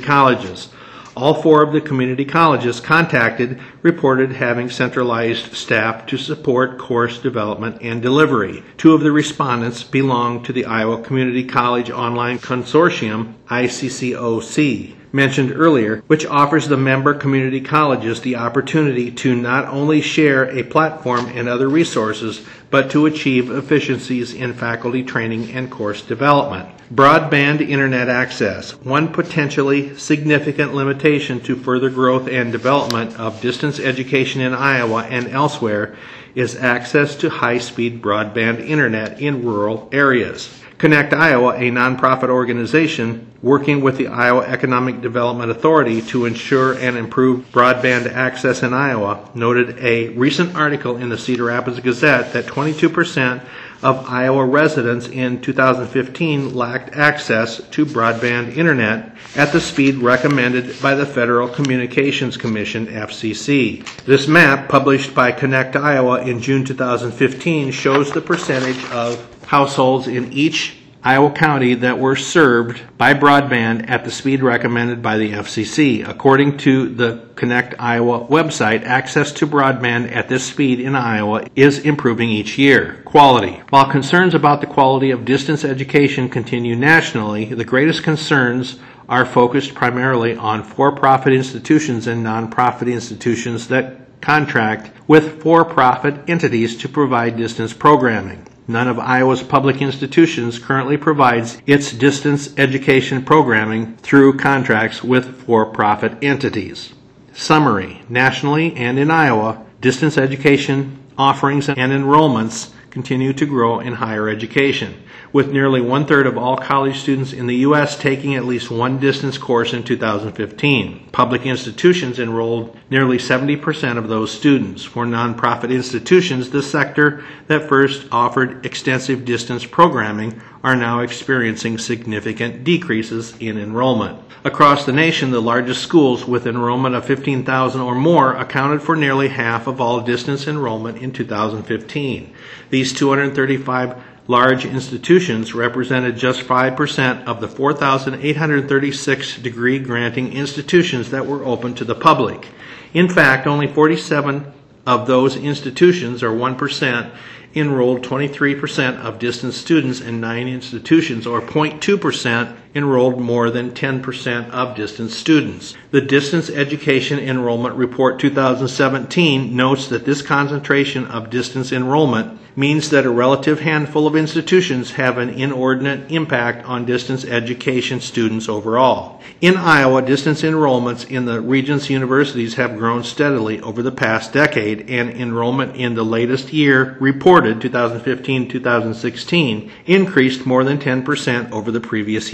colleges. 0.00 0.70
All 1.16 1.32
four 1.32 1.62
of 1.62 1.72
the 1.72 1.80
community 1.80 2.26
colleges 2.26 2.78
contacted 2.78 3.58
reported 3.80 4.32
having 4.32 4.68
centralized 4.68 5.54
staff 5.54 6.04
to 6.08 6.18
support 6.18 6.76
course 6.76 7.18
development 7.18 7.78
and 7.80 8.02
delivery. 8.02 8.62
Two 8.76 8.92
of 8.92 9.00
the 9.00 9.10
respondents 9.10 9.82
belong 9.82 10.42
to 10.42 10.52
the 10.52 10.66
Iowa 10.66 11.00
Community 11.00 11.42
College 11.42 11.90
Online 11.90 12.38
Consortium, 12.38 13.32
ICCOC 13.48 14.94
mentioned 15.10 15.52
earlier, 15.56 16.02
which 16.06 16.26
offers 16.26 16.68
the 16.68 16.76
member 16.76 17.14
community 17.14 17.62
colleges 17.62 18.20
the 18.20 18.36
opportunity 18.36 19.10
to 19.10 19.34
not 19.34 19.64
only 19.68 20.02
share 20.02 20.50
a 20.50 20.64
platform 20.64 21.24
and 21.34 21.48
other 21.48 21.70
resources, 21.70 22.42
but 22.68 22.90
to 22.90 23.06
achieve 23.06 23.50
efficiencies 23.50 24.34
in 24.34 24.52
faculty 24.52 25.02
training 25.02 25.50
and 25.52 25.70
course 25.70 26.02
development. 26.02 26.68
Broadband 26.92 27.68
internet 27.68 28.08
access. 28.08 28.70
One 28.84 29.12
potentially 29.12 29.98
significant 29.98 30.72
limitation 30.72 31.40
to 31.40 31.56
further 31.56 31.90
growth 31.90 32.28
and 32.28 32.52
development 32.52 33.18
of 33.18 33.40
distance 33.40 33.80
education 33.80 34.40
in 34.40 34.54
Iowa 34.54 35.02
and 35.02 35.26
elsewhere 35.26 35.96
is 36.36 36.54
access 36.54 37.16
to 37.16 37.28
high 37.28 37.58
speed 37.58 38.00
broadband 38.00 38.64
internet 38.64 39.20
in 39.20 39.44
rural 39.44 39.88
areas. 39.90 40.48
Connect 40.78 41.14
Iowa, 41.14 41.54
a 41.54 41.70
nonprofit 41.70 42.28
organization 42.28 43.32
working 43.42 43.80
with 43.80 43.96
the 43.96 44.08
Iowa 44.08 44.42
Economic 44.42 45.00
Development 45.00 45.50
Authority 45.50 46.02
to 46.02 46.26
ensure 46.26 46.74
and 46.74 46.98
improve 46.98 47.50
broadband 47.50 48.12
access 48.12 48.62
in 48.62 48.74
Iowa, 48.74 49.30
noted 49.34 49.78
a 49.78 50.08
recent 50.10 50.54
article 50.54 50.96
in 50.96 51.08
the 51.08 51.16
Cedar 51.16 51.44
Rapids 51.44 51.80
Gazette 51.80 52.34
that 52.34 52.44
22% 52.44 53.42
of 53.82 54.06
Iowa 54.06 54.44
residents 54.44 55.06
in 55.06 55.40
2015 55.40 56.54
lacked 56.54 56.94
access 56.94 57.62
to 57.70 57.86
broadband 57.86 58.56
internet 58.56 59.14
at 59.34 59.52
the 59.52 59.60
speed 59.60 59.96
recommended 59.96 60.80
by 60.82 60.94
the 60.94 61.06
Federal 61.06 61.48
Communications 61.48 62.36
Commission, 62.36 62.86
FCC. 62.86 63.86
This 64.04 64.26
map, 64.26 64.68
published 64.68 65.14
by 65.14 65.32
Connect 65.32 65.76
Iowa 65.76 66.22
in 66.22 66.40
June 66.40 66.64
2015, 66.64 67.70
shows 67.70 68.10
the 68.10 68.20
percentage 68.20 68.82
of 68.90 69.35
households 69.46 70.08
in 70.08 70.32
each 70.32 70.76
Iowa 71.06 71.30
County 71.30 71.74
that 71.74 72.00
were 72.00 72.16
served 72.16 72.82
by 72.98 73.14
broadband 73.14 73.88
at 73.88 74.04
the 74.04 74.10
speed 74.10 74.42
recommended 74.42 75.02
by 75.02 75.18
the 75.18 75.30
FCC. 75.30 76.06
According 76.06 76.58
to 76.58 76.88
the 76.88 77.28
Connect 77.36 77.76
Iowa 77.78 78.26
website, 78.26 78.82
access 78.82 79.30
to 79.34 79.46
broadband 79.46 80.10
at 80.12 80.28
this 80.28 80.44
speed 80.44 80.80
in 80.80 80.96
Iowa 80.96 81.46
is 81.54 81.78
improving 81.78 82.28
each 82.28 82.58
year. 82.58 83.02
Quality. 83.04 83.62
While 83.70 83.88
concerns 83.88 84.34
about 84.34 84.60
the 84.60 84.66
quality 84.66 85.12
of 85.12 85.24
distance 85.24 85.64
education 85.64 86.28
continue 86.28 86.74
nationally, 86.74 87.44
the 87.44 87.64
greatest 87.64 88.02
concerns 88.02 88.80
are 89.08 89.24
focused 89.24 89.74
primarily 89.74 90.34
on 90.34 90.64
for 90.64 90.90
profit 90.90 91.32
institutions 91.32 92.08
and 92.08 92.26
nonprofit 92.26 92.92
institutions 92.92 93.68
that 93.68 94.20
contract 94.20 94.90
with 95.06 95.40
for 95.40 95.64
profit 95.64 96.16
entities 96.28 96.76
to 96.78 96.88
provide 96.88 97.36
distance 97.36 97.72
programming. 97.72 98.44
None 98.68 98.88
of 98.88 98.98
Iowa's 98.98 99.42
public 99.44 99.80
institutions 99.80 100.58
currently 100.58 100.96
provides 100.96 101.58
its 101.66 101.92
distance 101.92 102.52
education 102.58 103.24
programming 103.24 103.96
through 103.98 104.38
contracts 104.38 105.04
with 105.04 105.42
for 105.42 105.66
profit 105.66 106.12
entities. 106.22 106.92
Summary 107.32 108.02
Nationally 108.08 108.74
and 108.74 108.98
in 108.98 109.10
Iowa, 109.10 109.64
distance 109.80 110.18
education 110.18 110.98
offerings 111.16 111.68
and 111.68 111.92
enrollments 111.92 112.70
continue 112.96 113.30
to 113.30 113.44
grow 113.44 113.78
in 113.78 113.92
higher 113.92 114.26
education, 114.26 114.94
with 115.30 115.52
nearly 115.52 115.82
one 115.82 116.06
third 116.06 116.26
of 116.26 116.38
all 116.38 116.56
college 116.56 116.98
students 116.98 117.34
in 117.34 117.46
the 117.46 117.56
U.S. 117.56 117.98
taking 117.98 118.34
at 118.34 118.46
least 118.46 118.70
one 118.70 118.98
distance 118.98 119.36
course 119.36 119.74
in 119.74 119.82
2015. 119.82 121.10
Public 121.12 121.44
institutions 121.44 122.18
enrolled 122.18 122.74
nearly 122.88 123.18
70% 123.18 123.98
of 123.98 124.08
those 124.08 124.32
students. 124.32 124.82
For 124.82 125.04
nonprofit 125.04 125.70
institutions, 125.70 126.48
the 126.48 126.62
sector 126.62 127.22
that 127.48 127.68
first 127.68 128.06
offered 128.10 128.64
extensive 128.64 129.26
distance 129.26 129.66
programming 129.66 130.40
are 130.66 130.74
now 130.74 130.98
experiencing 130.98 131.78
significant 131.78 132.64
decreases 132.64 133.36
in 133.38 133.56
enrollment. 133.56 134.18
Across 134.42 134.84
the 134.84 134.92
nation, 134.92 135.30
the 135.30 135.40
largest 135.40 135.80
schools 135.80 136.24
with 136.24 136.44
enrollment 136.44 136.96
of 136.96 137.04
15,000 137.04 137.80
or 137.80 137.94
more 137.94 138.34
accounted 138.34 138.82
for 138.82 138.96
nearly 138.96 139.28
half 139.28 139.68
of 139.68 139.80
all 139.80 140.00
distance 140.00 140.48
enrollment 140.48 140.98
in 140.98 141.12
2015. 141.12 142.34
These 142.70 142.92
235 142.94 144.02
large 144.26 144.66
institutions 144.66 145.54
represented 145.54 146.16
just 146.16 146.40
5% 146.40 147.26
of 147.26 147.40
the 147.40 147.46
4,836 147.46 149.38
degree 149.38 149.78
granting 149.78 150.32
institutions 150.32 151.12
that 151.12 151.26
were 151.26 151.44
open 151.44 151.76
to 151.76 151.84
the 151.84 151.94
public. 151.94 152.48
In 152.92 153.08
fact, 153.08 153.46
only 153.46 153.68
47 153.68 154.52
of 154.84 155.06
those 155.06 155.36
institutions, 155.36 156.24
or 156.24 156.30
1%, 156.30 157.10
enrolled 157.56 158.02
23% 158.02 158.98
of 158.98 159.18
distance 159.18 159.56
students, 159.56 160.00
in 160.00 160.20
nine 160.20 160.46
institutions, 160.46 161.26
or 161.26 161.40
0.2%, 161.40 162.54
enrolled 162.76 163.18
more 163.18 163.50
than 163.50 163.70
10% 163.70 164.50
of 164.50 164.76
distance 164.76 165.16
students. 165.16 165.74
The 165.92 166.02
Distance 166.02 166.50
Education 166.50 167.18
Enrollment 167.18 167.74
Report 167.74 168.20
2017 168.20 169.56
notes 169.56 169.88
that 169.88 170.04
this 170.04 170.20
concentration 170.20 171.06
of 171.06 171.30
distance 171.30 171.72
enrollment 171.72 172.38
means 172.56 172.88
that 172.88 173.04
a 173.04 173.10
relative 173.10 173.60
handful 173.60 174.06
of 174.06 174.16
institutions 174.16 174.92
have 174.92 175.18
an 175.18 175.28
inordinate 175.28 176.10
impact 176.10 176.64
on 176.64 176.86
distance 176.86 177.24
education 177.24 178.00
students 178.00 178.48
overall. 178.48 179.20
In 179.42 179.58
Iowa, 179.58 180.00
distance 180.00 180.40
enrollments 180.40 181.10
in 181.10 181.26
the 181.26 181.40
region's 181.42 181.90
universities 181.90 182.54
have 182.54 182.78
grown 182.78 183.04
steadily 183.04 183.60
over 183.60 183.82
the 183.82 183.92
past 183.92 184.32
decade, 184.32 184.88
and 184.88 185.10
enrollment 185.10 185.76
in 185.76 185.94
the 185.94 186.04
latest 186.04 186.52
year 186.52 186.96
reported, 186.98 187.60
2015 187.60 188.48
2016, 188.48 189.70
increased 189.84 190.46
more 190.46 190.64
than 190.64 190.78
10% 190.78 191.52
over 191.52 191.70
the 191.70 191.80
previous 191.80 192.32